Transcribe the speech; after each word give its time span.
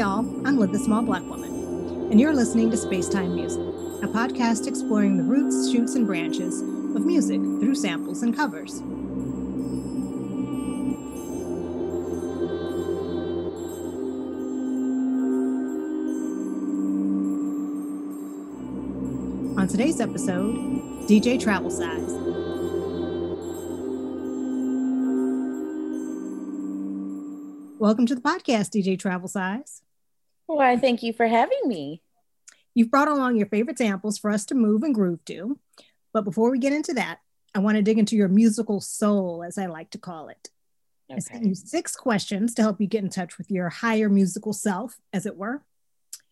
y'all, 0.00 0.20
I'm 0.46 0.56
Liv 0.56 0.72
the 0.72 0.78
Small 0.78 1.02
Black 1.02 1.22
Woman, 1.24 2.08
and 2.10 2.18
you're 2.18 2.32
listening 2.32 2.70
to 2.70 2.76
Spacetime 2.78 3.34
Music, 3.34 3.60
a 4.02 4.08
podcast 4.10 4.66
exploring 4.66 5.18
the 5.18 5.22
roots, 5.22 5.70
shoots, 5.70 5.94
and 5.94 6.06
branches 6.06 6.62
of 6.62 7.04
music 7.04 7.38
through 7.38 7.74
samples 7.74 8.22
and 8.22 8.34
covers. 8.34 8.80
On 19.58 19.68
today's 19.68 20.00
episode, 20.00 20.54
DJ 21.10 21.38
Travel 21.38 21.70
Size. 21.70 22.14
Welcome 27.78 28.06
to 28.06 28.14
the 28.14 28.22
podcast, 28.22 28.70
DJ 28.70 28.98
Travel 28.98 29.28
Size. 29.28 29.82
Why, 30.56 30.76
thank 30.76 31.02
you 31.02 31.12
for 31.12 31.26
having 31.26 31.60
me. 31.64 32.02
You've 32.74 32.90
brought 32.90 33.08
along 33.08 33.36
your 33.36 33.46
favorite 33.46 33.78
samples 33.78 34.18
for 34.18 34.30
us 34.30 34.44
to 34.46 34.54
move 34.54 34.82
and 34.82 34.94
groove 34.94 35.24
to. 35.26 35.58
But 36.12 36.24
before 36.24 36.50
we 36.50 36.58
get 36.58 36.72
into 36.72 36.94
that, 36.94 37.20
I 37.54 37.58
want 37.60 37.76
to 37.76 37.82
dig 37.82 37.98
into 37.98 38.16
your 38.16 38.28
musical 38.28 38.80
soul, 38.80 39.42
as 39.44 39.58
I 39.58 39.66
like 39.66 39.90
to 39.90 39.98
call 39.98 40.28
it. 40.28 40.50
Okay. 41.10 41.16
I 41.16 41.18
sent 41.18 41.46
you 41.46 41.54
six 41.54 41.96
questions 41.96 42.54
to 42.54 42.62
help 42.62 42.80
you 42.80 42.86
get 42.86 43.02
in 43.02 43.10
touch 43.10 43.38
with 43.38 43.50
your 43.50 43.68
higher 43.68 44.08
musical 44.08 44.52
self, 44.52 44.98
as 45.12 45.26
it 45.26 45.36
were. 45.36 45.62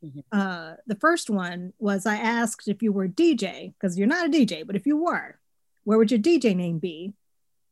Mm-hmm. 0.05 0.21
Uh, 0.31 0.75
the 0.87 0.95
first 0.95 1.29
one 1.29 1.73
was 1.79 2.07
I 2.07 2.17
asked 2.17 2.69
if 2.69 2.83
you 2.83 2.93
were 2.93 3.05
a 3.05 3.09
DJ, 3.09 3.75
because 3.75 3.99
you're 3.99 4.07
not 4.07 4.27
a 4.27 4.31
DJ, 4.31 4.65
but 4.67 4.77
if 4.77 4.87
you 4.87 4.97
were, 4.97 5.39
where 5.85 5.99
would 5.99 6.11
your 6.11 6.21
DJ 6.21 6.55
name 6.55 6.79
be? 6.79 7.15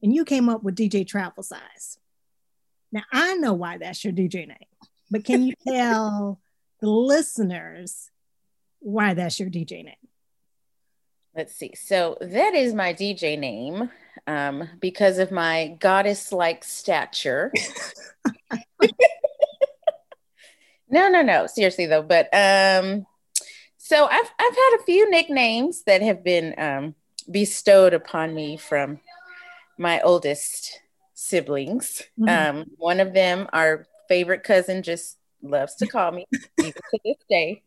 And 0.02 0.14
you 0.14 0.24
came 0.24 0.48
up 0.48 0.62
with 0.62 0.76
DJ 0.76 1.06
Travel 1.06 1.42
Size. 1.42 1.98
Now, 2.90 3.02
I 3.12 3.34
know 3.34 3.52
why 3.52 3.78
that's 3.78 4.04
your 4.04 4.12
DJ 4.12 4.48
name, 4.48 4.56
but 5.10 5.24
can 5.24 5.44
you 5.44 5.54
tell 5.68 6.40
the 6.86 6.92
listeners 6.92 8.12
why 8.78 9.12
that's 9.14 9.40
your 9.40 9.50
DJ 9.50 9.84
name? 9.84 9.94
Let's 11.34 11.52
see. 11.52 11.72
So, 11.74 12.16
that 12.20 12.54
is 12.54 12.74
my 12.74 12.94
DJ 12.94 13.36
name 13.36 13.90
um, 14.28 14.68
because 14.80 15.18
of 15.18 15.32
my 15.32 15.76
goddess 15.80 16.30
like 16.30 16.62
stature. 16.62 17.52
no, 20.88 21.08
no, 21.08 21.22
no. 21.22 21.48
Seriously, 21.48 21.86
though. 21.86 22.02
But 22.02 22.28
um, 22.32 23.04
so 23.76 24.06
I've, 24.06 24.30
I've 24.38 24.56
had 24.56 24.78
a 24.78 24.84
few 24.84 25.10
nicknames 25.10 25.82
that 25.84 26.02
have 26.02 26.22
been 26.22 26.54
um, 26.56 26.94
bestowed 27.28 27.94
upon 27.94 28.32
me 28.32 28.56
from 28.56 29.00
my 29.76 30.00
oldest 30.02 30.80
siblings. 31.14 32.04
Mm-hmm. 32.16 32.58
Um, 32.60 32.66
one 32.76 33.00
of 33.00 33.12
them, 33.12 33.48
our 33.52 33.88
favorite 34.08 34.44
cousin, 34.44 34.84
just 34.84 35.18
loves 35.50 35.74
to 35.76 35.86
call 35.86 36.12
me 36.12 36.26
even 36.58 36.72
to 36.72 36.98
this 37.04 37.16
day. 37.28 37.62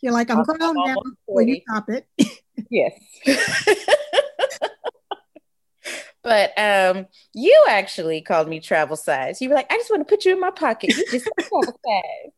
You're 0.00 0.12
like, 0.12 0.30
I'm 0.30 0.42
grown 0.42 0.74
now. 0.74 0.96
Will 1.26 1.46
you 1.46 1.60
stop 1.68 1.88
it? 1.88 2.06
yes. 2.70 2.92
but 6.22 6.52
um, 6.58 7.06
you 7.34 7.64
actually 7.68 8.20
called 8.20 8.48
me 8.48 8.60
travel 8.60 8.96
size. 8.96 9.40
You 9.40 9.48
were 9.48 9.54
like, 9.54 9.72
I 9.72 9.76
just 9.76 9.90
want 9.90 10.06
to 10.06 10.10
put 10.14 10.24
you 10.24 10.32
in 10.32 10.40
my 10.40 10.50
pocket. 10.50 10.96
You 10.96 11.04
just 11.10 11.28
travel 11.40 11.62
size. 11.64 12.32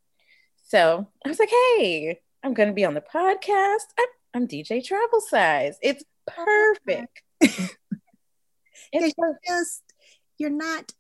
So 0.69 1.09
I 1.25 1.29
was 1.29 1.39
like, 1.39 1.51
hey, 1.51 2.21
I'm 2.43 2.55
going 2.55 2.69
to 2.69 2.75
be 2.75 2.85
on 2.85 2.95
the 2.95 3.03
podcast. 3.03 3.87
I'm, 3.99 4.09
I'm 4.35 4.49
DJ 4.49 4.85
Travel 4.85 5.21
Size. 5.21 5.77
It's 5.83 6.03
perfect. 6.27 7.23
it's 7.41 9.15
perfect. 9.15 9.45
just 9.47 9.83
you're 10.39 10.51
not 10.51 10.93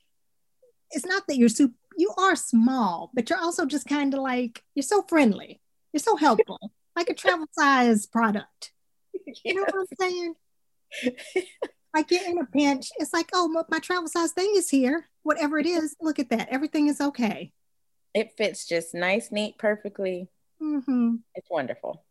it's 0.90 1.06
not 1.06 1.26
that 1.26 1.36
you're 1.36 1.48
super 1.48 1.74
you 1.96 2.12
are 2.18 2.36
small 2.36 3.10
but 3.14 3.28
you're 3.28 3.38
also 3.38 3.66
just 3.66 3.86
kind 3.86 4.14
of 4.14 4.20
like 4.20 4.62
you're 4.74 4.82
so 4.82 5.02
friendly. 5.02 5.60
You're 5.92 6.00
so 6.00 6.16
helpful 6.16 6.58
like 6.96 7.08
a 7.10 7.14
travel 7.14 7.46
size 7.52 8.06
product. 8.06 8.72
You 9.44 9.54
know 9.54 9.62
what 9.62 9.74
i'm 9.74 9.86
saying? 9.98 10.34
Like 11.94 12.10
you're 12.10 12.24
in 12.24 12.38
a 12.38 12.46
pinch. 12.46 12.88
It's 12.98 13.12
like 13.12 13.30
oh 13.34 13.48
my, 13.48 13.62
my 13.68 13.78
travel 13.78 14.08
size 14.08 14.32
thing 14.32 14.52
is 14.56 14.70
here. 14.70 15.08
Whatever 15.22 15.58
it 15.58 15.66
is 15.66 15.96
look 16.00 16.18
at 16.18 16.30
that. 16.30 16.48
Everything 16.50 16.88
is 16.88 17.00
okay. 17.00 17.52
It 18.14 18.32
fits 18.36 18.66
just 18.66 18.94
nice 18.94 19.30
neat 19.30 19.58
perfectly. 19.58 20.28
Mm-hmm. 20.62 21.16
it's 21.34 21.50
wonderful. 21.50 22.04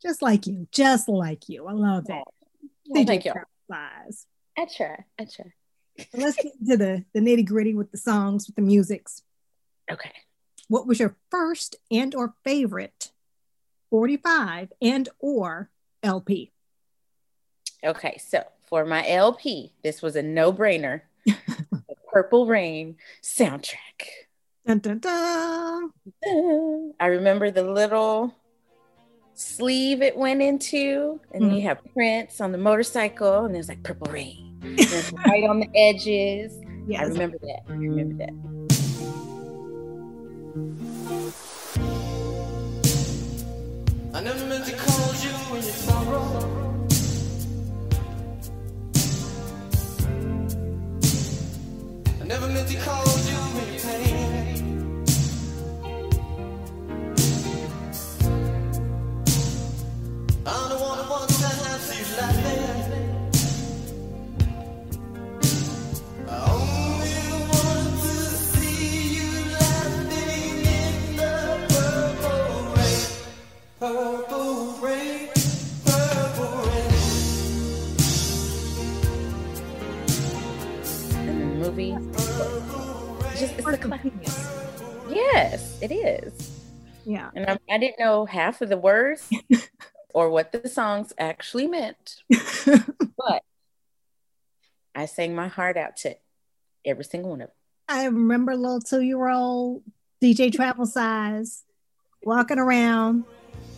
Just 0.00 0.22
like 0.22 0.46
you. 0.46 0.68
Just 0.72 1.08
like 1.08 1.48
you. 1.48 1.66
I 1.66 1.72
love 1.72 2.04
it. 2.08 2.24
well, 2.88 3.04
thank 3.04 3.24
you. 3.24 3.32
size. 3.70 4.26
I 4.56 4.66
try. 4.66 5.04
I 5.18 5.24
try 5.24 5.52
let's 6.14 6.36
get 6.36 6.52
into 6.60 6.76
the, 6.76 7.04
the 7.12 7.20
nitty 7.20 7.46
gritty 7.46 7.74
with 7.74 7.90
the 7.90 7.98
songs, 7.98 8.46
with 8.46 8.56
the 8.56 8.62
musics. 8.62 9.22
Okay. 9.90 10.12
What 10.68 10.86
was 10.86 10.98
your 10.98 11.16
first 11.30 11.76
and 11.90 12.14
or 12.14 12.34
favorite 12.44 13.10
45 13.90 14.72
and 14.80 15.08
or 15.18 15.70
LP? 16.02 16.52
Okay, 17.84 18.18
so 18.18 18.44
for 18.68 18.84
my 18.84 19.06
LP, 19.06 19.72
this 19.82 20.00
was 20.00 20.16
a 20.16 20.22
no-brainer. 20.22 21.02
Purple 22.12 22.46
Rain 22.46 22.96
soundtrack. 23.22 23.76
Dun, 24.66 24.78
dun, 24.78 24.98
dun. 24.98 25.92
I 27.00 27.06
remember 27.06 27.50
the 27.50 27.64
little 27.64 28.34
sleeve 29.34 30.02
it 30.02 30.16
went 30.16 30.42
into, 30.42 31.20
and 31.32 31.44
mm-hmm. 31.44 31.54
you 31.54 31.62
have 31.62 31.78
Prince 31.92 32.40
on 32.40 32.52
the 32.52 32.58
motorcycle, 32.58 33.44
and 33.44 33.54
there's 33.54 33.68
like 33.68 33.82
Purple 33.82 34.12
Rain 34.12 34.51
right 34.62 35.44
on 35.44 35.60
the 35.60 35.68
edges. 35.74 36.58
Yeah, 36.86 37.02
I 37.02 37.04
remember 37.04 37.38
that. 37.38 37.62
I 37.68 37.72
remember 37.72 38.14
that. 38.16 38.32
I 44.14 44.20
never 44.22 44.46
meant 44.46 44.66
to 44.66 44.72
call 44.76 45.14
you 45.14 45.30
when 45.50 45.62
you 45.62 45.70
sorrow. 45.70 46.48
I 52.20 52.24
never 52.24 52.48
meant 52.48 52.68
to 52.68 52.76
call 52.78 53.06
you 53.26 53.31
just 83.42 83.58
it's 83.58 83.66
a 83.66 83.76
classic. 83.76 84.12
Yes, 85.10 85.76
it 85.82 85.90
is. 85.90 86.60
Yeah. 87.04 87.30
And 87.34 87.44
I, 87.50 87.58
I 87.68 87.78
didn't 87.78 87.98
know 87.98 88.24
half 88.24 88.62
of 88.62 88.68
the 88.68 88.76
words 88.76 89.28
or 90.14 90.30
what 90.30 90.52
the 90.52 90.68
songs 90.68 91.12
actually 91.18 91.66
meant, 91.66 92.22
but 92.28 93.42
I 94.94 95.06
sang 95.06 95.34
my 95.34 95.48
heart 95.48 95.76
out 95.76 95.96
to 95.98 96.14
every 96.84 97.04
single 97.04 97.30
one 97.30 97.40
of 97.40 97.48
them. 97.48 97.56
I 97.88 98.04
remember 98.04 98.54
little 98.54 98.80
two 98.80 99.00
year 99.00 99.28
old 99.28 99.82
DJ 100.22 100.52
Travel 100.52 100.86
Size 100.86 101.64
walking 102.22 102.60
around 102.60 103.24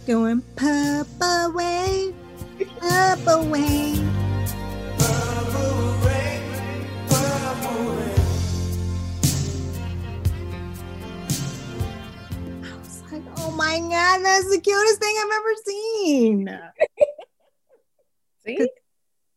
going 0.06 0.42
pop 0.56 1.06
away, 1.22 2.12
pop 2.80 3.26
away. 3.26 4.13
My 13.80 13.88
God, 13.88 14.24
that's 14.24 14.50
the 14.50 14.60
cutest 14.60 15.00
thing 15.00 15.16
I've 15.18 15.38
ever 15.38 15.54
seen. 15.64 16.60
See? 18.46 18.68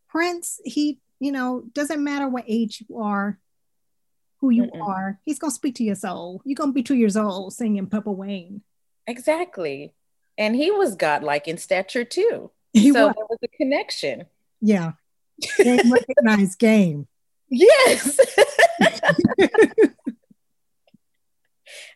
Prince, 0.09 0.59
he, 0.63 0.99
you 1.19 1.31
know, 1.31 1.63
doesn't 1.73 2.03
matter 2.03 2.27
what 2.27 2.45
age 2.47 2.83
you 2.87 2.99
are, 2.99 3.39
who 4.41 4.49
you 4.49 4.63
Mm-mm. 4.63 4.87
are, 4.87 5.19
he's 5.23 5.39
gonna 5.39 5.51
speak 5.51 5.75
to 5.75 5.83
your 5.83 5.95
soul. 5.95 6.41
You're 6.45 6.55
gonna 6.55 6.71
be 6.71 6.83
two 6.83 6.95
years 6.95 7.17
old 7.17 7.53
singing 7.53 7.87
Purple 7.87 8.15
Wayne. 8.15 8.61
Exactly 9.05 9.93
and 10.37 10.55
he 10.55 10.71
was 10.71 10.95
godlike 10.95 11.47
in 11.47 11.57
stature 11.57 12.03
too. 12.03 12.51
He 12.73 12.91
so 12.91 13.07
was. 13.07 13.15
there 13.15 13.25
was 13.29 13.39
a 13.43 13.47
connection. 13.47 14.25
Yeah. 14.61 14.93
Game 15.57 15.91
recognized 15.91 16.59
game. 16.59 17.07
Yes. 17.49 18.19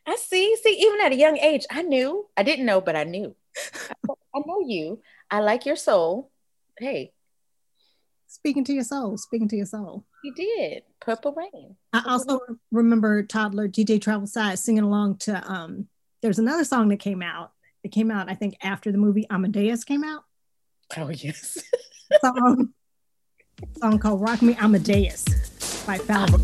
I 0.08 0.16
see. 0.16 0.56
See, 0.58 0.78
even 0.82 1.02
at 1.02 1.12
a 1.12 1.16
young 1.16 1.38
age, 1.38 1.66
I 1.70 1.82
knew. 1.82 2.28
I 2.36 2.44
didn't 2.44 2.66
know, 2.66 2.82
but 2.82 2.96
I 2.96 3.04
knew. 3.04 3.36
I, 4.10 4.40
know 4.46 4.62
you. 4.66 5.02
I 5.30 5.42
like 5.42 5.66
your 5.66 5.76
soul. 5.76 6.32
Hey. 6.78 7.12
Speaking 8.28 8.64
to 8.66 8.74
your 8.74 8.84
soul. 8.84 9.18
Speaking 9.18 9.48
to 9.50 9.56
your 9.56 9.66
soul. 9.66 10.06
He 10.24 10.32
did. 10.32 10.84
Purple 11.00 11.34
Rain. 11.34 11.76
I 11.94 12.04
also 12.08 12.40
remember 12.72 13.24
toddler 13.24 13.68
DJ 13.68 14.02
Travel 14.02 14.28
Size 14.28 14.64
singing 14.64 14.84
along 14.84 15.18
to 15.20 15.44
um 15.52 15.88
there's 16.22 16.40
another 16.40 16.64
song 16.64 16.90
that 16.90 17.00
came 17.00 17.22
out. 17.22 17.52
It 17.84 17.92
came 17.92 18.12
out, 18.12 18.30
I 18.30 18.36
think, 18.36 18.56
after 18.62 18.92
the 18.92 18.98
movie 18.98 19.26
Amadeus 19.30 19.84
came 19.84 20.04
out. 20.04 20.24
Oh 20.98 21.10
yes. 21.10 21.58
song, 22.22 22.74
song 23.80 24.00
called 24.00 24.22
"Rock 24.22 24.42
Me 24.42 24.56
Amadeus" 24.56 25.26
by 25.86 25.98
Falco. 25.98 26.38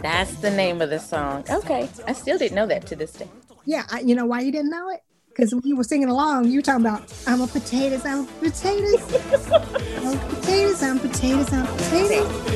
That's 0.00 0.36
the 0.36 0.52
name 0.54 0.80
of 0.80 0.90
the 0.90 1.00
song. 1.00 1.44
Okay. 1.50 1.88
I 2.06 2.12
still 2.12 2.38
didn't 2.38 2.54
know 2.54 2.66
that 2.66 2.86
to 2.86 2.94
this 2.94 3.12
day. 3.12 3.28
Yeah. 3.64 3.84
I, 3.90 3.98
you 4.00 4.14
know 4.14 4.26
why 4.26 4.42
you 4.42 4.52
didn't 4.52 4.70
know 4.70 4.90
it? 4.90 5.00
Because 5.28 5.52
when 5.52 5.64
you 5.64 5.76
were 5.76 5.82
singing 5.82 6.08
along, 6.08 6.46
you 6.48 6.58
were 6.58 6.62
talking 6.62 6.86
about, 6.86 7.12
I'm 7.26 7.40
a 7.40 7.48
potatoes, 7.48 8.04
I'm 8.04 8.20
a 8.20 8.26
potatoes. 8.26 9.02
I'm 9.98 10.16
a 10.16 10.20
potatoes, 10.34 10.82
I'm 10.82 11.00
potatoes, 11.00 11.52
I'm 11.52 11.66
potatoes. 11.76 12.48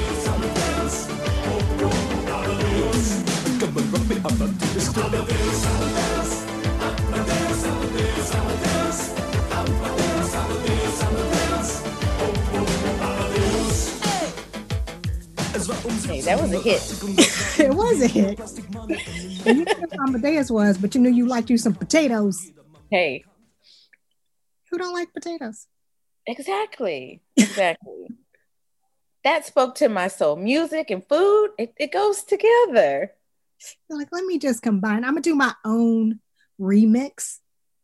Hey, 16.13 16.21
that 16.21 16.43
was 16.43 16.53
a 16.53 16.59
hit. 16.59 16.83
it 17.59 17.75
was 17.75 18.03
a 18.03 18.07
hit. 18.07 18.39
you 19.47 19.55
knew 19.55 19.65
what 19.65 19.99
Amadeus 20.07 20.51
was, 20.51 20.77
but 20.77 20.95
you 20.95 21.01
knew 21.01 21.09
you 21.09 21.27
liked 21.27 21.49
you 21.49 21.57
some 21.57 21.75
potatoes. 21.75 22.51
Hey. 22.91 23.25
Who 24.71 24.77
don't 24.77 24.93
like 24.93 25.15
potatoes? 25.15 25.69
Exactly. 26.27 27.23
Exactly. 27.39 28.09
that 29.25 29.47
spoke 29.47 29.75
to 29.77 29.89
my 29.89 30.09
soul. 30.09 30.37
Music 30.37 30.91
and 30.91 31.03
food, 31.09 31.53
it, 31.59 31.73
it 31.79 31.93
goes 31.93 32.25
together. 32.25 33.13
You're 33.89 33.99
like, 33.99 34.09
let 34.13 34.27
me 34.27 34.39
just 34.39 34.61
combine. 34.61 35.05
I'm 35.05 35.13
gonna 35.13 35.23
do 35.23 35.35
my 35.35 35.55
own 35.65 36.21
remix. 36.61 37.39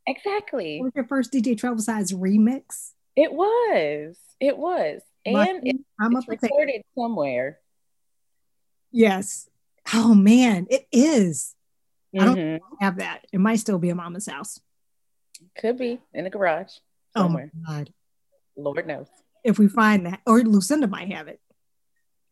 Exactly. 0.06 0.80
What 0.80 0.84
was 0.84 0.92
your 0.96 1.06
first 1.06 1.32
DJ 1.32 1.56
Travel 1.56 1.78
Size 1.78 2.12
remix? 2.12 2.92
It 3.16 3.32
was. 3.32 4.18
It 4.38 4.58
was. 4.58 5.00
And 5.24 5.66
it, 5.66 5.76
I'm 5.98 6.14
it's 6.14 6.28
recorded 6.28 6.82
somewhere. 6.94 7.58
Yes. 8.90 9.48
Oh 9.94 10.14
man, 10.14 10.66
it 10.70 10.86
is. 10.92 11.54
Mm-hmm. 12.14 12.22
I 12.22 12.26
don't 12.26 12.36
mm-hmm. 12.36 12.84
have 12.84 12.98
that. 12.98 13.26
It 13.32 13.40
might 13.40 13.56
still 13.56 13.78
be 13.78 13.90
a 13.90 13.94
mama's 13.94 14.26
house. 14.26 14.60
Could 15.58 15.78
be 15.78 16.00
in 16.12 16.24
the 16.24 16.30
garage. 16.30 16.72
Somewhere. 17.16 17.50
Oh 17.54 17.58
my 17.66 17.78
god. 17.78 17.92
Lord 18.56 18.86
knows. 18.86 19.06
If 19.44 19.58
we 19.58 19.68
find 19.68 20.06
that, 20.06 20.20
or 20.26 20.40
Lucinda 20.40 20.88
might 20.88 21.12
have 21.12 21.28
it. 21.28 21.40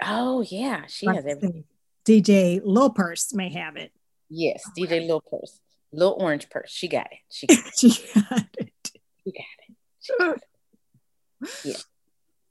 Oh 0.03 0.43
yeah, 0.43 0.83
she 0.89 1.07
has 1.07 1.25
everything. 1.25 1.65
DJ 2.07 2.61
Lil 2.63 2.91
Purse 2.91 3.33
may 3.33 3.51
have 3.53 3.77
it. 3.77 3.93
Yes, 4.29 4.69
DJ 4.77 5.07
Lil 5.07 5.21
Purse, 5.21 5.61
Lil 5.93 6.17
Orange 6.19 6.51
Purse. 6.51 6.71
She 6.71 6.89
got 6.89 7.07
it. 7.11 7.19
She 7.31 7.47
got 7.47 7.59
it. 7.59 7.73
she 7.79 7.89
got 8.15 8.47
it. 8.59 8.71
She 8.85 9.33
got 9.33 9.45
it. 9.69 9.75
She 10.01 10.13
got 10.19 10.37
it. 10.37 10.43
Yeah. 11.65 11.77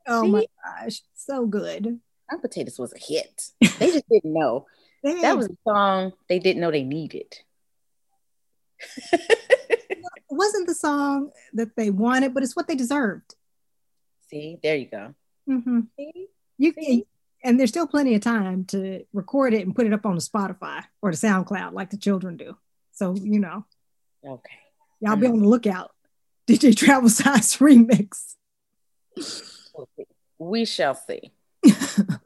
Oh 0.08 0.24
See? 0.24 0.30
my 0.30 0.46
gosh, 0.64 1.02
so 1.16 1.48
good. 1.48 2.00
Our 2.32 2.40
potatoes 2.40 2.80
was 2.80 2.94
a 2.94 3.00
hit. 3.00 3.50
They 3.80 3.92
just 3.92 4.10
didn't 4.10 4.34
know. 4.34 4.66
that 5.04 5.38
was 5.38 5.48
a 5.48 5.58
song 5.64 6.14
they 6.28 6.40
didn't 6.40 6.62
know 6.62 6.72
they 6.72 6.84
needed. 6.84 7.38
it 9.12 10.24
wasn't 10.30 10.68
the 10.68 10.76
song 10.76 11.32
that 11.54 11.76
they 11.76 11.92
wanted, 11.92 12.34
but 12.34 12.44
it's 12.44 12.56
what 12.56 12.68
they 12.68 12.76
deserved. 12.76 13.36
See, 14.30 14.58
there 14.62 14.76
you 14.76 14.88
go. 14.88 15.14
Mm-hmm. 15.48 15.82
See? 15.98 16.28
You 16.58 17.06
and 17.44 17.60
there's 17.60 17.70
still 17.70 17.86
plenty 17.86 18.16
of 18.16 18.22
time 18.22 18.66
to 18.66 19.06
record 19.14 19.54
it 19.54 19.66
and 19.66 19.76
put 19.76 19.86
it 19.86 19.94
up 19.94 20.06
on 20.06 20.16
the 20.16 20.22
Spotify 20.22 20.84
or 21.02 21.12
the 21.12 21.18
SoundCloud 21.18 21.74
like 21.74 21.92
the 21.92 21.98
children 21.98 22.38
do. 22.38 22.58
So 22.92 23.16
you 23.16 23.40
know. 23.40 23.66
Okay. 24.26 24.50
Y'all 25.00 25.12
mm-hmm. 25.12 25.22
be 25.22 25.28
on 25.28 25.40
the 25.40 25.48
lookout. 25.48 25.92
DJ 26.48 26.76
Travel 26.76 27.10
Size 27.10 27.58
remix. 27.58 28.36
We 30.40 30.66
shall 30.66 30.96
see. 30.96 31.32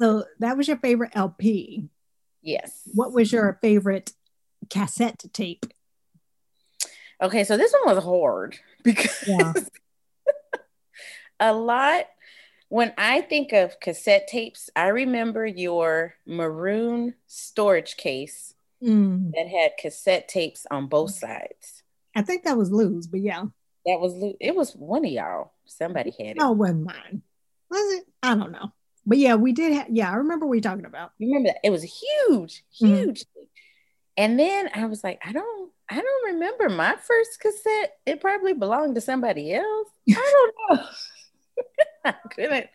so 0.00 0.24
that 0.38 0.56
was 0.56 0.68
your 0.68 0.78
favorite 0.78 1.12
LP. 1.14 1.88
Yes. 2.42 2.82
What 2.94 3.12
was 3.12 3.32
your 3.32 3.58
favorite 3.60 4.12
cassette 4.70 5.24
tape? 5.32 5.66
Okay, 7.22 7.44
so 7.44 7.56
this 7.56 7.72
one 7.72 7.94
was 7.94 8.04
hard 8.04 8.58
because 8.82 9.24
yeah. 9.26 9.52
a 11.40 11.52
lot 11.52 12.06
when 12.68 12.92
I 12.98 13.20
think 13.20 13.52
of 13.52 13.78
cassette 13.80 14.26
tapes, 14.28 14.70
I 14.74 14.88
remember 14.88 15.46
your 15.46 16.14
maroon 16.26 17.14
storage 17.26 17.96
case 17.96 18.54
mm. 18.82 19.30
that 19.32 19.48
had 19.48 19.76
cassette 19.78 20.28
tapes 20.28 20.66
on 20.70 20.88
both 20.88 21.12
sides. 21.12 21.82
I 22.14 22.22
think 22.22 22.44
that 22.44 22.56
was 22.56 22.72
Lou's, 22.72 23.06
but 23.06 23.20
yeah. 23.20 23.44
That 23.84 24.00
was 24.00 24.14
Lou. 24.14 24.34
It 24.40 24.56
was 24.56 24.72
one 24.72 25.04
of 25.04 25.10
y'all. 25.12 25.52
Somebody 25.66 26.10
had 26.10 26.36
it. 26.36 26.38
Oh, 26.40 26.52
it 26.52 26.58
wasn't 26.58 26.84
mine. 26.84 27.22
Was 27.70 27.98
it? 27.98 28.04
I 28.22 28.34
don't 28.34 28.52
know. 28.52 28.72
But 29.06 29.18
yeah, 29.18 29.36
we 29.36 29.52
did 29.52 29.72
have, 29.72 29.86
yeah, 29.90 30.10
I 30.10 30.16
remember 30.16 30.46
what 30.46 30.54
you're 30.54 30.62
talking 30.62 30.84
about. 30.84 31.12
You 31.18 31.28
remember 31.28 31.50
that? 31.50 31.60
It 31.62 31.70
was 31.70 31.82
huge, 31.82 32.64
mm-hmm. 32.74 32.86
huge. 32.86 33.20
Mm-hmm. 33.20 33.42
And 34.16 34.38
then 34.38 34.70
I 34.74 34.86
was 34.86 35.04
like, 35.04 35.20
I 35.24 35.32
don't, 35.32 35.70
I 35.88 35.96
don't 35.96 36.34
remember 36.34 36.68
my 36.68 36.96
first 36.96 37.38
cassette. 37.40 37.98
It 38.04 38.20
probably 38.20 38.54
belonged 38.54 38.96
to 38.96 39.00
somebody 39.00 39.54
else. 39.54 39.88
I 40.10 40.52
don't 40.68 40.78
know. 40.78 40.84
I 42.04 42.14
couldn't, 42.30 42.66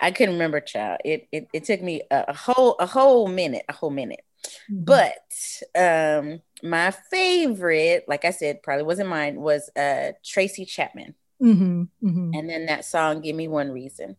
I 0.00 0.10
couldn't 0.10 0.34
remember, 0.34 0.60
child. 0.60 0.98
It 1.04 1.28
it, 1.32 1.48
it 1.52 1.64
took 1.64 1.80
me 1.80 2.02
a, 2.10 2.24
a 2.28 2.34
whole 2.34 2.76
a 2.78 2.86
whole 2.86 3.28
minute, 3.28 3.64
a 3.68 3.72
whole 3.72 3.90
minute. 3.90 4.22
Mm-hmm. 4.70 4.84
But 4.84 5.72
um 5.78 6.42
my 6.62 6.90
favorite, 6.90 8.04
like 8.08 8.24
I 8.24 8.30
said, 8.30 8.62
probably 8.62 8.84
wasn't 8.84 9.08
mine, 9.08 9.40
was 9.40 9.70
uh 9.76 10.12
Tracy 10.24 10.64
Chapman. 10.64 11.14
Mm-hmm, 11.42 11.82
mm-hmm. 12.06 12.30
And 12.34 12.48
then 12.48 12.66
that 12.66 12.84
song, 12.84 13.20
Give 13.20 13.34
Me 13.34 13.48
One 13.48 13.70
Reason. 13.70 14.16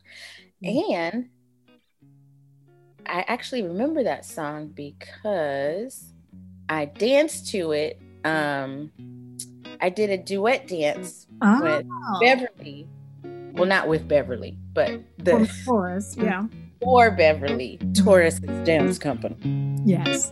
Mm-hmm. 0.63 0.94
And 0.94 1.30
I 3.06 3.25
actually 3.27 3.63
remember 3.63 4.03
that 4.03 4.25
song 4.25 4.68
because 4.68 6.13
I 6.70 6.86
danced 6.86 7.50
to 7.51 7.72
it. 7.72 8.00
Um, 8.25 8.92
I 9.82 9.89
did 9.89 10.10
a 10.10 10.18
duet 10.18 10.68
dance 10.68 11.27
oh. 11.42 11.62
with 11.62 11.86
Beverly. 12.22 12.88
Well, 13.53 13.65
not 13.65 13.88
with 13.88 14.08
Beverly, 14.08 14.58
but 14.74 15.01
the 15.18 15.50
Taurus, 15.65 16.15
yeah. 16.20 16.46
For 16.82 17.12
Beverly, 17.12 17.80
Taurus 17.94 18.39
Dance 18.39 18.98
Company. 18.98 19.38
Yes. 19.86 20.32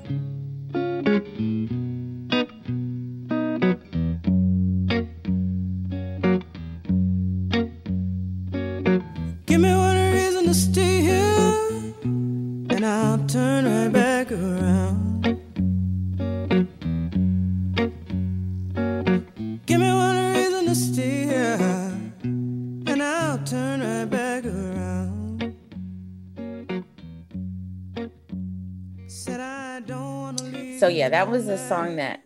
That 31.11 31.29
was 31.29 31.47
a 31.47 31.57
song 31.57 31.97
that 31.97 32.23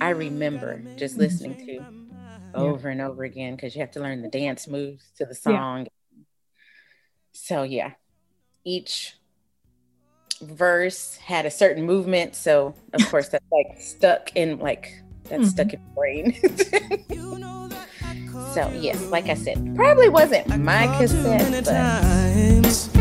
I 0.00 0.10
remember 0.10 0.82
just 0.96 1.16
listening 1.16 1.66
to 1.66 1.84
over 2.54 2.88
yeah. 2.88 2.92
and 2.92 3.00
over 3.00 3.24
again 3.24 3.54
because 3.54 3.74
you 3.74 3.80
have 3.80 3.92
to 3.92 4.00
learn 4.00 4.22
the 4.22 4.28
dance 4.28 4.66
moves 4.66 5.04
to 5.18 5.24
the 5.24 5.34
song. 5.34 5.86
Yeah. 5.86 6.24
So 7.32 7.62
yeah, 7.62 7.92
each 8.64 9.14
verse 10.40 11.16
had 11.16 11.46
a 11.46 11.50
certain 11.50 11.84
movement. 11.84 12.34
So 12.34 12.74
of 12.92 13.06
course 13.10 13.28
that's 13.28 13.46
like 13.52 13.80
stuck 13.80 14.34
in 14.34 14.58
like 14.58 14.92
that's 15.24 15.42
mm-hmm. 15.42 15.50
stuck 15.50 15.72
in 15.72 15.80
my 15.80 15.94
brain. 15.94 16.32
so 18.54 18.70
yes, 18.78 19.04
like 19.06 19.28
I 19.28 19.34
said, 19.34 19.74
probably 19.76 20.08
wasn't 20.08 20.48
my 20.58 20.86
cassette, 20.98 21.64
but 21.64 22.95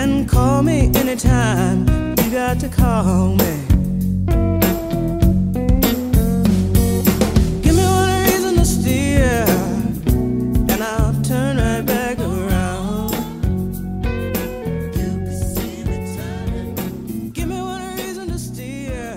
can 0.00 0.26
call 0.26 0.62
me 0.62 0.90
anytime. 0.94 1.80
You 2.20 2.30
got 2.30 2.58
to 2.60 2.68
call 2.70 3.34
me. 3.34 3.52
Water 7.76 8.22
is 8.34 8.44
in 8.44 8.56
the 8.56 8.64
steer 8.64 9.44
and 10.72 10.82
I'll 10.82 11.12
turn 11.22 11.58
it 11.58 11.84
back 11.84 12.18
around. 12.18 13.10
Give 17.34 17.48
me 17.48 17.60
what 17.60 17.82
I 17.82 17.94
reason 17.96 18.28
to 18.28 18.38
steer 18.38 19.16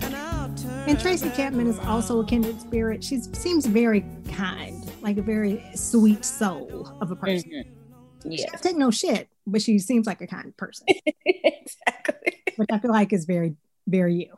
and 0.00 0.16
I'll 0.16 0.52
turn 0.56 0.88
And 0.88 0.98
Tracy 0.98 1.30
Chapman 1.36 1.68
is 1.68 1.78
also 1.80 2.20
a 2.20 2.26
kindred 2.26 2.60
spirit. 2.60 3.04
She 3.04 3.20
seems 3.20 3.66
very 3.66 4.04
kind, 4.32 4.90
like 5.02 5.18
a 5.18 5.22
very 5.22 5.64
sweet 5.76 6.24
soul 6.24 6.96
of 7.00 7.12
a 7.12 7.16
person. 7.16 7.50
Mm-hmm. 7.50 7.81
Yes. 8.24 8.40
She 8.40 8.46
doesn't 8.46 8.62
take 8.62 8.76
no 8.76 8.90
shit, 8.90 9.28
but 9.46 9.62
she 9.62 9.78
seems 9.78 10.06
like 10.06 10.20
a 10.20 10.26
kind 10.26 10.56
person. 10.56 10.86
exactly. 11.26 12.42
Which 12.56 12.68
I 12.70 12.78
feel 12.78 12.92
like 12.92 13.12
is 13.12 13.24
very, 13.24 13.56
very 13.86 14.14
you. 14.14 14.36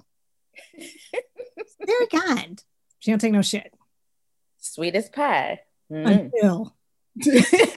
very 1.87 2.07
kind. 2.07 2.62
She 3.00 3.11
don't 3.11 3.19
take 3.19 3.33
no 3.33 3.43
shit. 3.43 3.73
Sweet 4.59 4.95
as 4.95 5.09
pie. 5.09 5.61
Mm. 5.93 6.33
Until. 6.33 6.75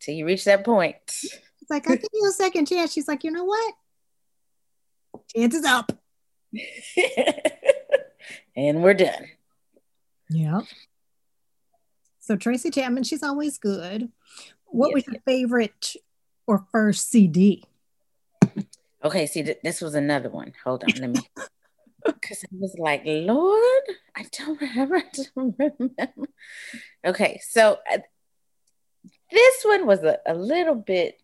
Till 0.00 0.14
you 0.14 0.26
reach 0.26 0.44
that 0.44 0.64
point. 0.64 0.96
It's 1.06 1.70
like, 1.70 1.88
I'll 1.88 1.96
give 1.96 2.10
you 2.12 2.28
a 2.28 2.32
second 2.32 2.66
chance. 2.66 2.92
She's 2.92 3.08
like, 3.08 3.24
you 3.24 3.30
know 3.30 3.44
what? 3.44 3.74
Chance 5.34 5.54
is 5.54 5.64
up. 5.64 5.92
and 8.56 8.82
we're 8.82 8.94
done. 8.94 9.26
Yeah. 10.30 10.60
So 12.20 12.36
Tracy 12.36 12.70
Chapman, 12.70 13.04
she's 13.04 13.22
always 13.22 13.58
good. 13.58 14.10
What 14.74 14.92
was 14.92 15.06
your 15.06 15.20
favorite 15.24 15.94
or 16.46 16.66
first 16.72 17.10
CD? 17.10 17.64
Okay, 19.04 19.26
see, 19.26 19.42
th- 19.42 19.58
this 19.62 19.80
was 19.80 19.94
another 19.94 20.30
one. 20.30 20.52
Hold 20.64 20.84
on, 20.84 21.00
let 21.00 21.10
me. 21.10 21.20
Because 22.06 22.44
I 22.44 22.48
was 22.60 22.76
like, 22.78 23.00
Lord, 23.06 23.82
I 24.14 24.26
don't 24.30 24.60
remember. 24.60 24.96
I 24.96 25.04
don't 25.34 25.56
remember. 25.58 26.28
Okay, 27.02 27.40
so 27.42 27.78
uh, 27.90 27.98
this 29.30 29.64
one 29.64 29.86
was 29.86 30.04
a, 30.04 30.18
a 30.26 30.34
little 30.34 30.74
bit 30.74 31.18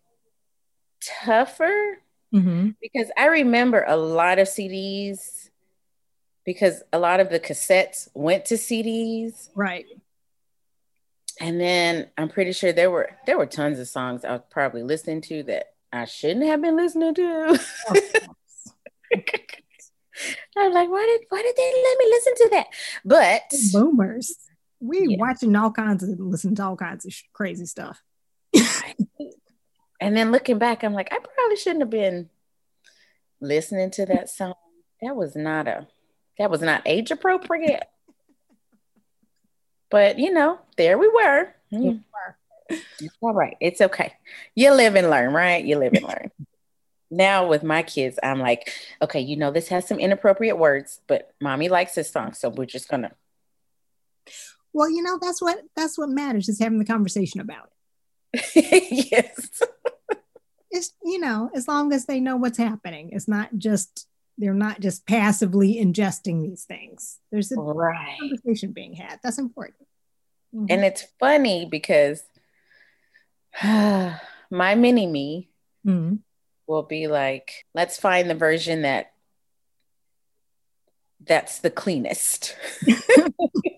tougher 1.23 1.99
mm-hmm. 2.33 2.69
because 2.81 3.11
I 3.15 3.27
remember 3.27 3.85
a 3.87 3.95
lot 3.95 4.39
of 4.39 4.47
CDs 4.47 5.51
because 6.45 6.81
a 6.91 6.97
lot 6.97 7.19
of 7.19 7.29
the 7.29 7.39
cassettes 7.39 8.09
went 8.15 8.45
to 8.45 8.55
CDs. 8.55 9.49
Right. 9.53 9.85
And 11.41 11.59
then 11.59 12.07
I'm 12.19 12.29
pretty 12.29 12.53
sure 12.53 12.71
there 12.71 12.91
were 12.91 13.09
there 13.25 13.37
were 13.37 13.47
tons 13.47 13.79
of 13.79 13.87
songs 13.87 14.23
I 14.23 14.33
was 14.33 14.41
probably 14.51 14.83
listening 14.83 15.21
to 15.21 15.41
that 15.43 15.73
I 15.91 16.05
shouldn't 16.05 16.45
have 16.45 16.61
been 16.61 16.77
listening 16.77 17.15
to. 17.15 17.59
I'm 20.55 20.71
like, 20.71 20.89
why 20.89 21.05
did 21.05 21.25
why 21.29 21.41
did 21.41 21.55
they 21.57 21.83
let 21.83 21.97
me 21.97 22.05
listen 22.05 22.35
to 22.35 22.49
that? 22.51 22.67
But 23.03 23.41
boomers, 23.73 24.35
we 24.79 25.07
yeah. 25.09 25.17
watching 25.19 25.55
all 25.55 25.71
kinds 25.71 26.03
of 26.03 26.19
listen 26.19 26.53
to 26.55 26.63
all 26.63 26.77
kinds 26.77 27.05
of 27.05 27.13
crazy 27.33 27.65
stuff. 27.65 27.99
and 29.99 30.15
then 30.15 30.31
looking 30.31 30.59
back, 30.59 30.83
I'm 30.83 30.93
like, 30.93 31.11
I 31.11 31.17
probably 31.17 31.55
shouldn't 31.57 31.81
have 31.81 31.89
been 31.89 32.29
listening 33.39 33.89
to 33.91 34.05
that 34.05 34.29
song. 34.29 34.53
That 35.01 35.15
was 35.15 35.35
not 35.35 35.67
a 35.67 35.87
that 36.37 36.51
was 36.51 36.61
not 36.61 36.83
age 36.85 37.09
appropriate. 37.09 37.83
But 39.91 40.17
you 40.17 40.33
know, 40.33 40.59
there 40.77 40.97
we 40.97 41.07
were. 41.07 41.53
Mm. 41.71 42.03
All 43.21 43.33
right. 43.33 43.57
It's 43.59 43.81
okay. 43.81 44.13
You 44.55 44.73
live 44.73 44.95
and 44.95 45.09
learn, 45.09 45.33
right? 45.33 45.63
You 45.63 45.77
live 45.77 45.93
and 45.93 46.03
learn. 46.03 46.31
now 47.11 47.47
with 47.47 47.63
my 47.63 47.83
kids, 47.83 48.17
I'm 48.23 48.39
like, 48.39 48.71
okay, 49.01 49.19
you 49.19 49.35
know, 49.35 49.51
this 49.51 49.67
has 49.67 49.87
some 49.87 49.99
inappropriate 49.99 50.57
words, 50.57 51.01
but 51.07 51.33
mommy 51.41 51.67
likes 51.69 51.93
this 51.93 52.09
song, 52.09 52.33
so 52.33 52.49
we're 52.49 52.65
just 52.65 52.89
gonna. 52.89 53.11
Well, 54.73 54.89
you 54.89 55.03
know, 55.03 55.19
that's 55.21 55.41
what 55.41 55.59
that's 55.75 55.97
what 55.97 56.09
matters 56.09 56.47
is 56.47 56.59
having 56.59 56.79
the 56.79 56.85
conversation 56.85 57.41
about 57.41 57.69
it. 58.33 59.11
yes. 59.11 59.61
it's 60.71 60.93
you 61.03 61.19
know, 61.19 61.51
as 61.53 61.67
long 61.67 61.91
as 61.91 62.05
they 62.05 62.21
know 62.21 62.37
what's 62.37 62.57
happening, 62.57 63.09
it's 63.11 63.27
not 63.27 63.49
just 63.57 64.07
they're 64.41 64.53
not 64.53 64.79
just 64.79 65.05
passively 65.05 65.75
ingesting 65.75 66.41
these 66.41 66.63
things. 66.63 67.19
There's 67.31 67.51
a 67.51 67.55
right. 67.55 68.17
conversation 68.19 68.71
being 68.71 68.93
had. 68.93 69.19
That's 69.23 69.37
important. 69.37 69.87
Mm-hmm. 70.53 70.65
And 70.69 70.83
it's 70.83 71.05
funny 71.19 71.67
because 71.69 72.23
my 73.63 74.75
mini 74.75 75.07
me 75.07 75.49
mm-hmm. 75.85 76.15
will 76.67 76.83
be 76.83 77.07
like, 77.07 77.65
let's 77.73 77.97
find 77.97 78.29
the 78.29 78.35
version 78.35 78.81
that 78.81 79.13
that's 81.23 81.59
the 81.59 81.69
cleanest. 81.69 82.55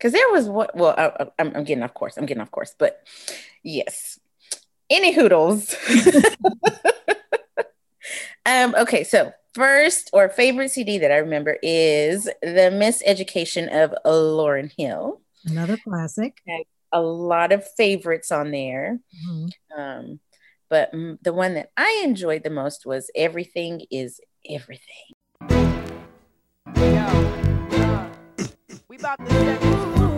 Because 0.00 0.12
there 0.14 0.30
was 0.30 0.48
what, 0.48 0.74
well, 0.74 0.94
I, 0.96 1.26
I'm, 1.38 1.52
I'm 1.54 1.64
getting 1.64 1.82
off 1.82 1.92
course. 1.92 2.16
I'm 2.16 2.24
getting 2.24 2.40
off 2.40 2.50
course, 2.50 2.74
but 2.78 3.06
yes. 3.62 4.18
Any 4.88 5.12
hoodles. 5.12 5.76
Um, 8.46 8.74
okay, 8.74 9.04
so 9.04 9.32
first 9.54 10.10
or 10.12 10.28
favorite 10.28 10.70
CD 10.70 10.98
that 10.98 11.12
I 11.12 11.16
remember 11.16 11.58
is 11.62 12.24
The 12.42 12.70
Miseducation 12.72 13.68
of 13.84 13.92
Lauryn 14.04 14.72
Hill. 14.76 15.20
Another 15.44 15.76
classic. 15.76 16.38
A 16.92 17.00
lot 17.00 17.52
of 17.52 17.66
favorites 17.76 18.32
on 18.32 18.50
there. 18.50 18.98
Mm-hmm. 19.28 19.80
Um, 19.80 20.20
but 20.68 20.92
the 20.92 21.32
one 21.32 21.54
that 21.54 21.70
I 21.76 22.02
enjoyed 22.04 22.44
the 22.44 22.50
most 22.50 22.86
was 22.86 23.10
Everything 23.14 23.86
is 23.90 24.20
Everything. 24.48 25.14
Yo, 26.76 27.06
uh, 27.76 28.08
we 28.88 28.96
about 28.96 29.18
to 29.18 29.30
set 29.30 29.60
this 29.60 29.74
one 29.74 30.12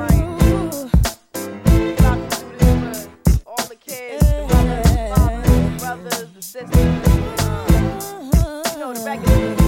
about 1.98 2.30
to 2.30 2.40
do 2.40 2.56
this 2.58 3.08
for 3.24 3.48
all 3.48 3.66
the 3.66 3.76
kids, 3.76 4.26
the 4.26 4.46
brothers, 4.48 4.82
the 4.90 5.14
fathers, 5.14 5.46
the 5.46 5.78
brothers, 5.78 6.28
the 6.34 6.42
sisters 6.42 7.11
show, 8.82 8.92
the 8.92 9.04
back 9.04 9.61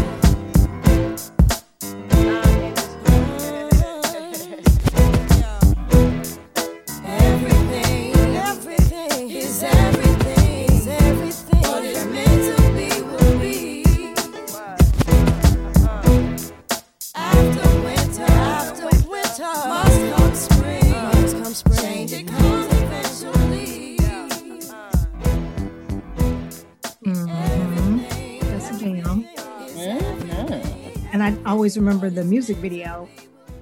always 31.77 31.87
remember 31.89 32.09
the 32.09 32.25
music 32.25 32.57
video 32.59 33.09